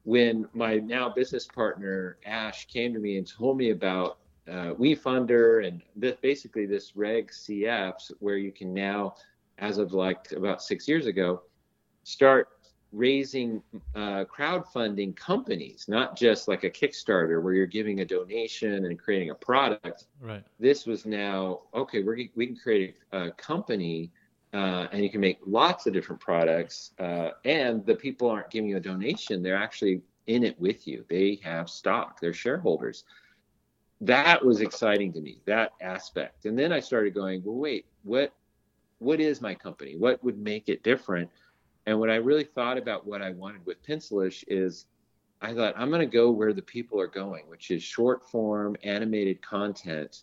when 0.05 0.47
my 0.53 0.77
now 0.77 1.09
business 1.09 1.47
partner 1.47 2.19
Ash 2.25 2.67
came 2.67 2.93
to 2.95 3.01
me 3.01 3.17
and 3.19 3.27
told 3.27 3.57
me 3.57 3.71
about 3.71 4.19
uh, 4.47 4.75
WeFunder 4.75 5.67
and 5.67 5.83
this, 5.97 6.17
basically 6.21 6.67
this 6.67 6.95
Reg 6.95 7.31
CFs, 7.31 8.13
where 8.21 8.37
you 8.37 8.53
can 8.53 8.73
now, 8.73 9.15
as 9.59 9.79
of 9.79 9.93
like 9.93 10.33
about 10.33 10.63
six 10.63 10.87
years 10.87 11.07
ago, 11.07 11.43
start 12.03 12.49
raising 12.93 13.63
uh, 13.95 14.25
crowdfunding 14.25 15.17
companies, 15.17 15.87
not 15.89 16.17
just 16.17 16.49
like 16.49 16.65
a 16.65 16.71
Kickstarter 16.71 17.43
where 17.43 17.55
you're 17.55 17.67
giving 17.67 18.01
a 18.01 18.05
donation 18.05 18.85
and 18.85 18.99
creating 18.99 19.31
a 19.31 19.35
product. 19.35 20.05
Right. 20.21 20.45
This 20.61 20.87
was 20.87 21.07
now 21.07 21.63
okay. 21.75 22.03
we 22.03 22.31
we 22.37 22.47
can 22.47 22.57
create 22.57 22.97
a, 23.13 23.29
a 23.29 23.31
company 23.33 24.13
uh, 24.55 24.87
and 24.93 25.03
you 25.03 25.11
can 25.11 25.21
make 25.21 25.39
lots 25.45 25.87
of 25.87 25.93
different 25.93 26.21
products. 26.21 26.93
Uh, 26.99 27.31
and 27.45 27.85
the 27.85 27.95
people 27.95 28.31
aren't 28.31 28.51
giving 28.51 28.71
you 28.71 28.77
a 28.77 28.81
donation; 28.81 29.43
they're 29.43 29.57
actually 29.57 30.01
in 30.27 30.45
it 30.45 30.59
with 30.59 30.87
you. 30.87 31.05
They 31.09 31.41
have 31.43 31.69
stock; 31.69 32.21
they're 32.21 32.33
shareholders. 32.33 33.05
That 34.01 34.45
was 34.45 34.61
exciting 34.61 35.13
to 35.15 35.21
me, 35.21 35.41
that 35.47 35.73
aspect. 35.81 36.47
And 36.47 36.59
then 36.59 36.73
I 36.73 36.81
started 36.81 37.15
going, 37.15 37.43
well, 37.45 37.57
wait, 37.57 37.87
what? 38.03 38.33
What 38.99 39.21
is 39.21 39.43
my 39.43 39.55
company? 39.55 39.97
What 39.97 40.23
would 40.25 40.39
make 40.39 40.69
it 40.69 40.83
different? 40.83 41.29
And 41.87 41.99
when 41.99 42.11
I 42.11 42.17
really 42.17 42.45
thought 42.45 42.79
about 42.79 43.07
what 43.07 43.21
I 43.21 43.33
wanted 43.33 43.67
with 43.67 43.83
Pencilish 43.83 44.45
is 44.49 44.87
I 45.45 45.53
thought 45.53 45.75
I'm 45.77 45.91
going 45.91 46.01
to 46.01 46.07
go 46.07 46.31
where 46.31 46.55
the 46.55 46.63
people 46.63 46.99
are 46.99 47.07
going, 47.07 47.45
which 47.49 47.71
is 47.71 47.83
short 47.83 48.29
form 48.31 48.77
animated 48.83 49.43
content. 49.43 50.23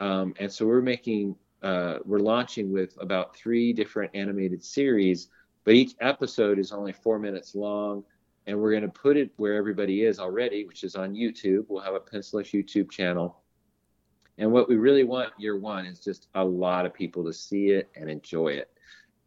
Um, 0.00 0.34
and 0.40 0.50
so 0.50 0.66
we're 0.66 0.80
making, 0.80 1.36
uh, 1.62 1.98
we're 2.04 2.18
launching 2.18 2.72
with 2.72 2.96
about 3.00 3.36
three 3.36 3.72
different 3.72 4.10
animated 4.14 4.64
series, 4.64 5.28
but 5.64 5.74
each 5.74 5.94
episode 6.00 6.58
is 6.58 6.72
only 6.72 6.92
four 6.92 7.18
minutes 7.18 7.54
long. 7.54 8.04
And 8.46 8.58
we're 8.58 8.70
going 8.70 8.82
to 8.82 8.88
put 8.88 9.18
it 9.18 9.30
where 9.36 9.54
everybody 9.54 10.04
is 10.04 10.18
already, 10.18 10.64
which 10.64 10.82
is 10.82 10.96
on 10.96 11.14
YouTube. 11.14 11.66
We'll 11.68 11.82
have 11.82 11.94
a 11.94 12.00
Pencilish 12.00 12.52
YouTube 12.52 12.90
channel. 12.90 13.42
And 14.38 14.50
what 14.52 14.68
we 14.68 14.76
really 14.76 15.04
want 15.04 15.32
year 15.38 15.58
one 15.58 15.84
is 15.84 16.00
just 16.00 16.28
a 16.34 16.44
lot 16.44 16.86
of 16.86 16.94
people 16.94 17.24
to 17.24 17.32
see 17.32 17.70
it 17.70 17.90
and 17.94 18.08
enjoy 18.08 18.48
it 18.48 18.70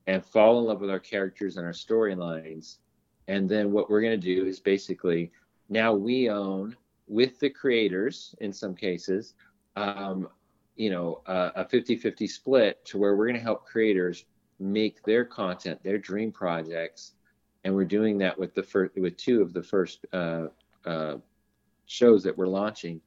and 0.07 0.25
fall 0.25 0.59
in 0.59 0.65
love 0.65 0.81
with 0.81 0.89
our 0.89 0.99
characters 0.99 1.57
and 1.57 1.65
our 1.65 1.73
storylines 1.73 2.77
and 3.27 3.47
then 3.47 3.71
what 3.71 3.89
we're 3.89 4.01
going 4.01 4.19
to 4.19 4.35
do 4.35 4.45
is 4.45 4.59
basically 4.59 5.31
now 5.69 5.93
we 5.93 6.29
own 6.29 6.75
with 7.07 7.39
the 7.39 7.49
creators 7.49 8.35
in 8.41 8.51
some 8.51 8.75
cases, 8.75 9.35
um, 9.75 10.27
you 10.75 10.89
know, 10.89 11.21
uh, 11.25 11.51
a 11.55 11.65
50 11.67 11.95
50 11.95 12.27
split 12.27 12.83
to 12.85 12.97
where 12.97 13.15
we're 13.15 13.27
going 13.27 13.37
to 13.37 13.41
help 13.41 13.65
creators 13.65 14.25
make 14.59 15.03
their 15.03 15.25
content, 15.25 15.81
their 15.83 15.97
dream 15.97 16.31
projects. 16.31 17.13
And 17.63 17.75
we're 17.75 17.85
doing 17.85 18.17
that 18.19 18.37
with 18.37 18.53
the 18.55 18.63
first, 18.63 18.95
with 18.95 19.17
two 19.17 19.41
of 19.41 19.53
the 19.53 19.63
first 19.63 20.05
uh, 20.13 20.47
uh, 20.85 21.17
shows 21.85 22.23
that 22.23 22.37
we're 22.37 22.47
launching. 22.47 23.01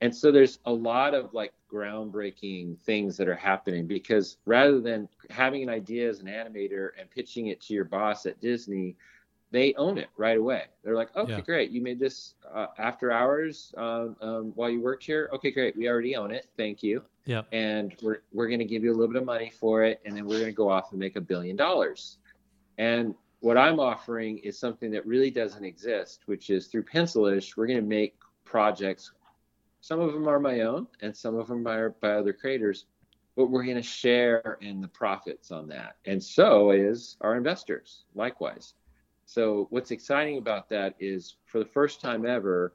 And 0.00 0.14
so 0.14 0.32
there's 0.32 0.60
a 0.64 0.72
lot 0.72 1.14
of 1.14 1.34
like 1.34 1.52
groundbreaking 1.70 2.78
things 2.80 3.16
that 3.18 3.28
are 3.28 3.34
happening 3.34 3.86
because 3.86 4.38
rather 4.46 4.80
than 4.80 5.08
having 5.28 5.62
an 5.62 5.68
idea 5.68 6.08
as 6.08 6.20
an 6.20 6.26
animator 6.26 6.90
and 6.98 7.10
pitching 7.10 7.48
it 7.48 7.60
to 7.62 7.74
your 7.74 7.84
boss 7.84 8.24
at 8.24 8.40
Disney, 8.40 8.96
they 9.50 9.74
own 9.74 9.98
it 9.98 10.08
right 10.16 10.38
away. 10.38 10.64
They're 10.84 10.94
like, 10.94 11.14
okay, 11.16 11.32
yeah. 11.32 11.40
great. 11.40 11.70
You 11.70 11.80
made 11.80 11.98
this 11.98 12.34
uh, 12.52 12.66
after 12.78 13.10
hours 13.10 13.74
um, 13.76 14.16
um, 14.20 14.52
while 14.54 14.70
you 14.70 14.80
worked 14.80 15.04
here. 15.04 15.28
Okay, 15.32 15.50
great. 15.50 15.76
We 15.76 15.88
already 15.88 16.14
own 16.14 16.30
it. 16.30 16.46
Thank 16.56 16.82
you. 16.82 17.02
Yeah. 17.26 17.42
And 17.52 17.94
we're 18.02 18.22
we're 18.32 18.46
going 18.46 18.60
to 18.60 18.64
give 18.64 18.84
you 18.84 18.90
a 18.90 18.96
little 18.96 19.12
bit 19.12 19.20
of 19.20 19.26
money 19.26 19.52
for 19.58 19.84
it, 19.84 20.00
and 20.04 20.16
then 20.16 20.24
we're 20.24 20.38
going 20.38 20.46
to 20.46 20.52
go 20.52 20.70
off 20.70 20.92
and 20.92 21.00
make 21.00 21.16
a 21.16 21.20
billion 21.20 21.56
dollars. 21.56 22.18
And 22.78 23.14
what 23.40 23.56
I'm 23.56 23.80
offering 23.80 24.38
is 24.38 24.58
something 24.58 24.90
that 24.92 25.06
really 25.06 25.30
doesn't 25.30 25.64
exist, 25.64 26.22
which 26.26 26.50
is 26.50 26.66
through 26.66 26.84
Pencilish, 26.84 27.56
we're 27.56 27.66
going 27.66 27.80
to 27.80 27.86
make 27.86 28.16
projects. 28.44 29.12
Some 29.80 30.00
of 30.00 30.12
them 30.12 30.28
are 30.28 30.38
my 30.38 30.60
own, 30.60 30.86
and 31.00 31.16
some 31.16 31.36
of 31.36 31.48
them 31.48 31.66
are 31.66 31.90
by 32.00 32.12
other 32.12 32.34
creators, 32.34 32.84
but 33.36 33.46
we're 33.46 33.64
going 33.64 33.76
to 33.76 33.82
share 33.82 34.58
in 34.60 34.80
the 34.82 34.88
profits 34.88 35.50
on 35.50 35.68
that. 35.68 35.96
And 36.04 36.22
so 36.22 36.70
is 36.70 37.16
our 37.22 37.36
investors, 37.36 38.04
likewise. 38.14 38.74
So 39.30 39.68
what's 39.70 39.92
exciting 39.92 40.38
about 40.38 40.68
that 40.70 40.96
is 40.98 41.36
for 41.44 41.60
the 41.60 41.64
first 41.64 42.00
time 42.00 42.26
ever, 42.26 42.72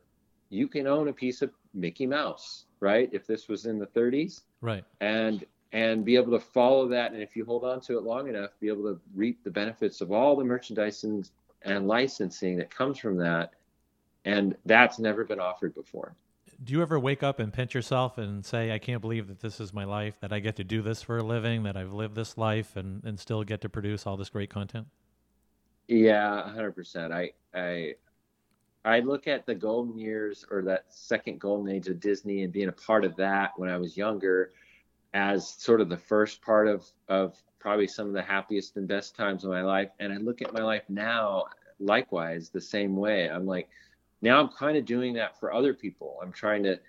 you 0.48 0.70
can 0.70 0.88
own 0.88 1.10
a 1.10 1.14
piece 1.14 1.42
of 1.42 1.52
Mickey 1.74 2.08
Mouse, 2.08 2.64
right? 2.80 3.10
If 3.12 3.28
this 3.28 3.50
was 3.50 3.66
in 3.66 3.78
the 3.78 3.88
30s, 3.88 4.44
right, 4.62 4.86
and 5.02 5.44
and 5.74 6.06
be 6.06 6.16
able 6.16 6.32
to 6.32 6.40
follow 6.40 6.88
that, 6.88 7.12
and 7.12 7.22
if 7.22 7.36
you 7.36 7.44
hold 7.44 7.66
on 7.66 7.82
to 7.82 7.98
it 7.98 8.06
long 8.06 8.30
enough, 8.30 8.52
be 8.62 8.70
able 8.70 8.84
to 8.84 8.98
reap 9.14 9.44
the 9.44 9.52
benefits 9.52 10.00
of 10.00 10.14
all 10.14 10.38
the 10.38 10.46
merchandise 10.46 11.04
and, 11.04 11.30
and 11.64 11.90
licensing 11.90 12.56
that 12.56 12.74
comes 12.74 13.00
from 13.00 13.18
that, 13.18 13.52
and 14.24 14.56
that's 14.66 14.98
never 14.98 15.26
been 15.26 15.42
offered 15.42 15.76
before. 15.76 16.16
Do 16.64 16.72
you 16.72 16.82
ever 16.82 16.98
wake 16.98 17.22
up 17.22 17.40
and 17.40 17.52
pinch 17.52 17.74
yourself 17.74 18.18
and 18.18 18.46
say, 18.46 18.72
"I 18.72 18.80
can't 18.80 19.02
believe 19.02 19.28
that 19.28 19.42
this 19.42 19.60
is 19.60 19.74
my 19.74 19.84
life, 19.84 20.22
that 20.22 20.32
I 20.32 20.40
get 20.40 20.56
to 20.56 20.64
do 20.64 20.82
this 20.82 21.02
for 21.02 21.18
a 21.18 21.24
living, 21.24 21.64
that 21.64 21.76
I've 21.76 21.92
lived 21.92 22.16
this 22.16 22.38
life, 22.38 22.78
and 22.78 23.04
and 23.04 23.20
still 23.20 23.44
get 23.44 23.60
to 23.60 23.68
produce 23.68 24.08
all 24.08 24.16
this 24.16 24.30
great 24.30 24.50
content"? 24.50 24.88
Yeah, 25.88 26.50
hundred 26.50 26.74
percent. 26.74 27.14
I 27.14 27.34
I 27.54 27.96
I 28.84 29.00
look 29.00 29.28
at 29.28 29.46
the 29.46 29.56
golden 29.56 29.98
years 29.98 30.46
or 30.50 30.62
that 30.64 30.86
second 30.90 31.40
golden 31.40 31.74
age 31.74 31.88
of 31.88 32.00
Disney 32.00 32.44
and 32.44 32.54
being 32.54 32.70
a 32.70 32.74
part 32.74 33.06
of 33.06 33.16
that 33.18 33.52
when 33.58 33.70
I 33.70 33.78
was 33.78 33.98
younger 33.98 34.52
as 35.14 35.48
sort 35.48 35.82
of 35.82 35.90
the 35.90 35.98
first 35.98 36.42
part 36.42 36.68
of 36.68 36.86
of 37.08 37.36
probably 37.60 37.88
some 37.88 38.08
of 38.08 38.14
the 38.14 38.22
happiest 38.22 38.78
and 38.78 38.88
best 38.88 39.16
times 39.16 39.44
of 39.44 39.50
my 39.50 39.62
life. 39.62 39.90
And 40.00 40.14
I 40.14 40.18
look 40.18 40.42
at 40.42 40.54
my 40.54 40.62
life 40.62 40.84
now 40.88 41.46
likewise 41.80 42.50
the 42.50 42.62
same 42.62 42.96
way. 42.96 43.30
I'm 43.30 43.46
like, 43.46 43.70
now 44.22 44.40
I'm 44.40 44.50
kind 44.50 44.78
of 44.78 44.86
doing 44.86 45.14
that 45.16 45.40
for 45.40 45.52
other 45.54 45.74
people. 45.74 46.20
I'm 46.22 46.32
trying 46.32 46.64
to 46.64 46.80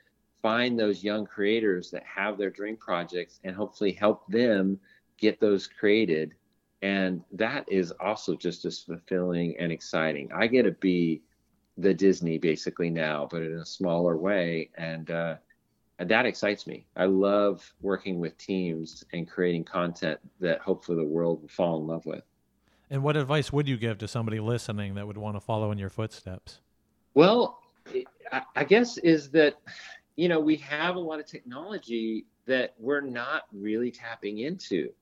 find 0.43 0.79
those 0.79 1.03
young 1.03 1.25
creators 1.25 1.91
that 1.91 2.05
have 2.05 2.37
their 2.39 2.51
dream 2.51 2.77
projects 2.77 3.41
and 3.43 3.57
hopefully 3.57 3.93
help 3.93 4.27
them 4.29 4.79
get 5.19 5.41
those 5.41 5.67
created 5.67 6.35
and 6.87 7.21
that 7.33 7.65
is 7.67 7.93
also 7.99 8.37
just 8.37 8.65
as 8.65 8.79
fulfilling 8.79 9.57
and 9.59 9.73
exciting. 9.73 10.31
I 10.33 10.47
get 10.47 10.63
to 10.63 10.71
be 10.71 11.21
the 11.77 11.93
Disney 11.93 12.39
basically 12.39 12.91
now, 12.91 13.27
but 13.29 13.43
in 13.43 13.59
a 13.59 13.67
smaller 13.67 14.17
way, 14.17 14.71
and 14.79 15.11
uh, 15.11 15.35
that 15.99 16.27
excites 16.27 16.65
me. 16.65 16.87
I 16.95 17.07
love 17.07 17.75
working 17.81 18.21
with 18.21 18.39
teams 18.39 19.05
and 19.13 19.29
creating 19.29 19.65
content 19.65 20.21
that 20.39 20.61
hopefully 20.61 20.99
the 20.99 21.09
world 21.09 21.43
will 21.43 21.49
fall 21.49 21.81
in 21.81 21.89
love 21.89 22.07
with. 22.07 22.23
And 22.89 23.03
what 23.03 23.17
advice 23.17 23.53
would 23.53 23.67
you 23.67 23.77
give 23.77 23.99
to 23.99 24.07
somebody 24.07 24.39
listening 24.39 24.95
that 24.95 25.09
would 25.09 25.19
want 25.19 25.35
to 25.35 25.41
follow 25.41 25.73
in 25.73 25.79
your 25.79 25.91
footsteps? 25.91 26.61
Well, 27.15 27.59
I 28.55 28.63
guess 28.63 28.97
is 28.99 29.29
that 29.31 29.57
you 30.15 30.29
know 30.29 30.39
we 30.39 30.55
have 30.59 30.95
a 30.95 31.01
lot 31.01 31.19
of 31.19 31.27
technology 31.27 32.27
that 32.47 32.75
we're 32.79 33.01
not 33.01 33.43
really 33.53 33.91
tapping 33.91 34.39
into 34.39 34.93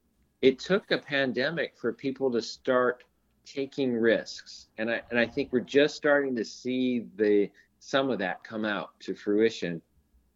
it 0.45 0.59
took 0.59 0.91
a 0.91 0.99
pandemic 0.99 1.75
for 1.75 1.93
people 1.93 2.31
to 2.31 2.43
start 2.43 3.05
taking 3.47 3.95
risks. 3.95 4.69
And 4.79 4.91
i 4.91 5.03
and 5.11 5.19
i 5.19 5.27
think 5.27 5.53
we're 5.53 5.61
just 5.61 5.97
starting 5.97 6.37
to 6.37 6.45
see 6.45 7.07
the 7.17 7.51
some 7.79 8.11
of 8.11 8.19
that 8.19 8.45
come 8.45 8.65
out 8.65 8.99
to 9.01 9.15
fruition. 9.15 9.81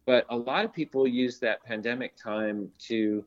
But 0.05 0.25
a 0.29 0.35
lot 0.35 0.65
of 0.65 0.73
people 0.73 1.07
use 1.07 1.39
that 1.39 1.63
pandemic 1.63 2.15
time 2.15 2.71
to 2.87 3.23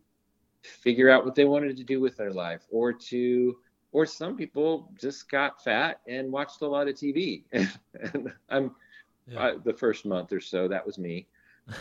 figure 0.63 1.09
out 1.09 1.25
what 1.25 1.35
they 1.35 1.45
wanted 1.45 1.77
to 1.77 1.85
do 1.85 2.01
with 2.01 2.17
their 2.17 2.33
life 2.33 2.63
or 2.71 2.93
to 2.93 3.57
or 3.93 4.07
some 4.07 4.37
people 4.37 4.91
just 4.99 5.31
got 5.31 5.63
fat 5.63 6.01
and 6.09 6.33
watched 6.33 6.63
a 6.63 6.67
lot 6.67 6.87
of 6.87 6.95
tv 6.95 7.43
and 7.53 8.33
i'm 8.49 8.75
yeah. 9.27 9.41
uh, 9.41 9.55
the 9.65 9.73
first 9.73 10.07
month 10.07 10.33
or 10.33 10.41
so 10.41 10.69
that 10.69 10.85
was 10.87 10.99
me. 10.99 11.27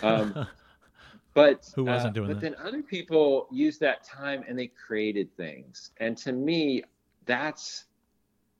Um, 0.01 0.47
But 1.33 1.69
who 1.75 1.85
wasn't 1.85 2.11
uh, 2.11 2.13
doing 2.13 2.27
but 2.27 2.41
that? 2.41 2.41
then 2.41 2.55
other 2.65 2.83
people 2.83 3.47
used 3.51 3.79
that 3.79 4.03
time 4.03 4.43
and 4.47 4.59
they 4.59 4.67
created 4.67 5.35
things. 5.37 5.91
And 5.97 6.17
to 6.17 6.33
me, 6.33 6.83
that's 7.25 7.85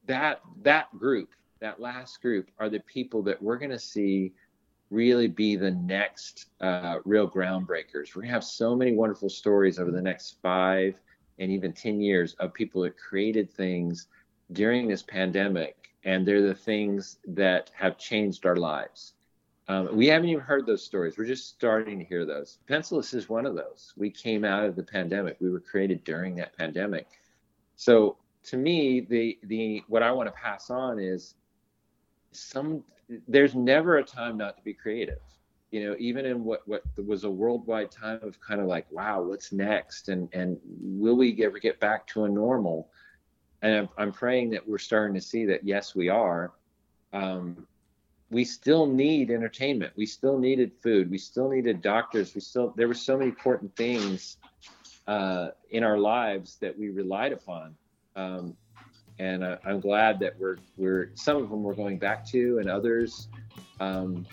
that 0.06 0.42
that 0.64 0.88
group, 0.98 1.30
that 1.60 1.82
last 1.82 2.22
group, 2.22 2.50
are 2.60 2.70
the 2.70 2.80
people 2.82 3.22
that 3.24 3.42
we're 3.42 3.58
going 3.58 3.72
to 3.72 3.80
see 3.80 4.32
really 4.90 5.28
be 5.28 5.56
the 5.56 5.72
next 5.72 6.48
uh, 6.60 6.98
real 7.06 7.30
groundbreakers. 7.30 8.14
We're 8.14 8.24
going 8.24 8.28
to 8.28 8.34
have 8.34 8.44
so 8.44 8.76
many 8.76 8.94
wonderful 8.94 9.30
stories 9.30 9.80
over 9.80 9.92
the 9.92 10.02
next 10.02 10.38
five 10.42 11.00
and 11.40 11.50
even 11.52 11.74
10 11.74 12.02
years 12.02 12.36
of 12.40 12.54
people 12.54 12.82
that 12.84 12.98
created 12.98 13.52
things 13.52 14.08
during 14.52 14.88
this 14.88 15.02
pandemic. 15.02 15.78
And 16.04 16.28
they're 16.28 16.42
the 16.42 16.54
things 16.54 17.20
that 17.28 17.72
have 17.74 17.98
changed 17.98 18.46
our 18.46 18.58
lives. 18.58 19.14
Um, 19.68 19.96
we 19.96 20.08
haven't 20.08 20.30
even 20.30 20.44
heard 20.44 20.66
those 20.66 20.84
stories. 20.84 21.18
We're 21.18 21.26
just 21.26 21.50
starting 21.50 22.00
to 22.00 22.06
hear 22.06 22.26
those. 22.26 22.58
Pencilish 22.68 23.14
is 23.14 23.30
one 23.30 23.46
of 23.46 23.56
those. 23.56 23.94
We 23.96 24.10
came 24.10 24.44
out 24.44 24.66
of 24.66 24.76
the 24.76 24.84
pandemic. 24.84 25.38
We 25.40 25.50
were 25.50 25.60
created 25.60 26.04
during 26.04 26.36
that 26.36 26.58
pandemic. 26.58 27.08
So 27.76 28.18
to 28.44 28.58
me, 28.58 29.02
the 29.02 29.38
the 29.44 29.84
what 29.88 30.04
I 30.04 30.12
want 30.12 30.28
to 30.28 30.34
pass 30.34 30.70
on 30.70 31.00
is 31.00 31.36
some. 32.32 32.84
There's 33.28 33.56
never 33.56 33.98
a 33.98 34.04
time 34.04 34.38
not 34.38 34.58
to 34.58 34.64
be 34.64 34.74
creative. 34.74 35.20
You 35.72 35.88
know, 35.88 35.96
even 36.00 36.26
in 36.26 36.44
what 36.44 36.68
what 36.68 36.84
was 37.06 37.24
a 37.24 37.30
worldwide 37.30 37.92
time 37.92 38.20
of 38.24 38.40
kind 38.42 38.62
of 38.62 38.68
like, 38.68 38.92
wow, 38.92 39.22
what's 39.22 39.52
next, 39.52 40.10
and 40.10 40.28
and 40.34 40.60
will 40.66 41.16
we 41.16 41.44
ever 41.44 41.60
get 41.60 41.80
back 41.80 42.08
to 42.08 42.26
a 42.26 42.30
normal? 42.30 42.90
And 43.62 43.76
I'm, 43.76 43.90
I'm 43.98 44.12
praying 44.12 44.50
that 44.52 44.68
we're 44.68 44.80
starting 44.80 45.14
to 45.14 45.22
see 45.22 45.46
that 45.46 45.64
yes, 45.64 45.94
we 45.94 46.10
are. 46.10 46.52
Um, 47.14 47.68
we 48.32 48.46
still 48.46 48.88
need 48.88 49.30
entertainment. 49.30 49.92
We 49.96 50.06
still 50.06 50.40
needed 50.40 50.72
food. 50.82 51.12
We 51.12 51.18
still 51.18 51.50
needed 51.50 51.82
doctors. 51.82 52.34
We 52.34 52.42
still 52.42 52.74
there 52.78 52.88
were 52.88 52.94
so 52.94 53.18
many 53.18 53.30
important 53.30 53.76
things 53.76 54.38
uh, 55.06 55.50
in 55.70 55.84
our 55.84 55.98
lives 55.98 56.56
that 56.62 56.78
we 56.78 56.90
relied 56.90 57.34
upon. 57.34 57.76
Um, 58.16 58.56
and 59.20 59.44
uh, 59.44 59.58
I'm 59.66 59.82
glad 59.82 60.20
that 60.20 60.40
we're 60.40 60.58
we're 60.78 61.12
some 61.14 61.38
of 61.38 61.50
them 61.50 61.62
we're 61.62 61.76
going 61.76 62.00
back 62.00 62.26
to, 62.28 62.60
and 62.60 62.70
others 62.70 63.28
um, 63.82 64.26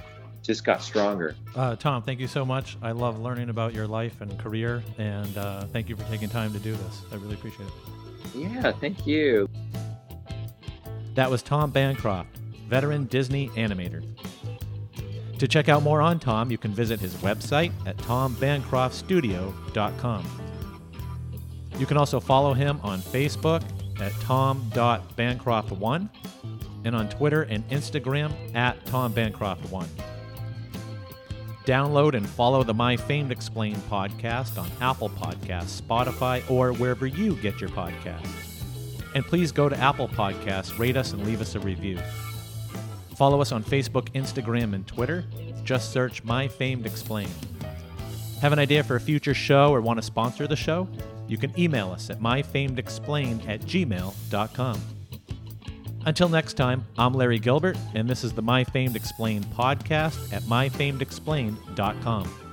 just 0.43 0.65
got 0.65 0.81
stronger. 0.81 1.35
Uh, 1.57 1.75
Tom, 1.75 2.03
thank 2.03 2.21
you 2.21 2.29
so 2.29 2.45
much. 2.45 2.79
I 2.81 2.93
love 2.93 3.19
learning 3.19 3.51
about 3.51 3.75
your 3.75 3.89
life 3.89 4.21
and 4.21 4.39
career, 4.39 4.83
and 4.97 5.37
uh, 5.37 5.65
thank 5.67 5.89
you 5.89 5.97
for 5.97 6.05
taking 6.05 6.29
time 6.29 6.53
to 6.53 6.61
do 6.61 6.73
this. 6.73 7.03
I 7.11 7.17
really 7.17 7.35
appreciate 7.35 7.67
it. 7.67 8.37
Yeah, 8.37 8.73
thank 8.73 9.07
you. 9.07 9.49
That 11.15 11.29
was 11.29 11.43
Tom 11.43 11.73
Bancroft 11.73 12.39
veteran 12.69 13.07
Disney 13.07 13.49
animator. 13.51 14.03
To 15.39 15.49
check 15.49 15.69
out 15.69 15.83
more 15.83 16.01
on 16.01 16.19
Tom, 16.19 16.51
you 16.51 16.59
can 16.59 16.73
visit 16.73 17.01
his 17.01 17.15
website 17.17 17.73
at 17.87 17.97
tombancroftstudio.com. 17.99 20.25
You 21.79 21.87
can 21.87 21.97
also 21.97 22.19
follow 22.19 22.55
him 22.55 22.81
on 22.83 23.01
Facebook 23.01 23.63
at 24.01 24.13
tom.bancroft1 24.21 26.09
and 26.85 26.97
on 26.97 27.09
Twitter 27.09 27.43
and 27.43 27.69
Instagram 27.69 28.33
at 28.55 28.85
Tom 28.87 29.13
Bancroft1. 29.13 29.87
Download 31.65 32.15
and 32.15 32.29
follow 32.29 32.63
the 32.63 32.75
My 32.75 32.97
Famed 32.97 33.31
Explained 33.31 33.83
podcast 33.91 34.59
on 34.59 34.69
Apple 34.81 35.11
Podcasts, 35.11 35.81
Spotify, 35.81 36.49
or 36.51 36.73
wherever 36.73 37.07
you 37.07 37.37
get 37.37 37.61
your 37.61 37.71
podcasts. 37.71 38.63
And 39.15 39.25
please 39.25 39.53
go 39.53 39.69
to 39.69 39.77
Apple 39.77 40.09
Podcasts, 40.09 40.79
rate 40.79 40.97
us, 40.97 41.13
and 41.13 41.25
leave 41.27 41.41
us 41.41 41.55
a 41.55 41.61
review. 41.61 41.99
Follow 43.19 43.41
us 43.41 43.51
on 43.51 43.65
Facebook, 43.65 44.13
Instagram, 44.13 44.75
and 44.75 44.87
Twitter. 44.87 45.25
Just 45.65 45.91
search 45.91 46.23
My 46.23 46.47
Famed 46.47 46.87
Explained. 46.87 47.35
Have 48.41 48.53
an 48.53 48.61
idea 48.61 48.85
for 48.85 48.95
a 48.95 49.01
future 49.01 49.35
show 49.35 49.73
or 49.73 49.81
want 49.81 49.99
to 49.99 50.03
sponsor 50.03 50.47
the 50.47 50.55
show? 50.55 50.87
You 51.27 51.37
can 51.37 51.53
email 51.59 51.91
us 51.91 52.11
at 52.11 52.21
myfamedexplained 52.21 53.49
at 53.49 53.63
gmail.com. 53.63 54.81
Until 56.07 56.29
next 56.29 56.55
time, 56.55 56.87
I'm 56.97 57.13
Larry 57.13 57.41
Gilbert, 57.41 57.77
and 57.93 58.09
this 58.09 58.23
is 58.23 58.33
the 58.33 58.41
My 58.41 58.63
Famed 58.63 58.95
Explained 58.95 59.47
podcast 59.47 60.33
at 60.33 60.45
myfamedexplained.com. 60.45 62.48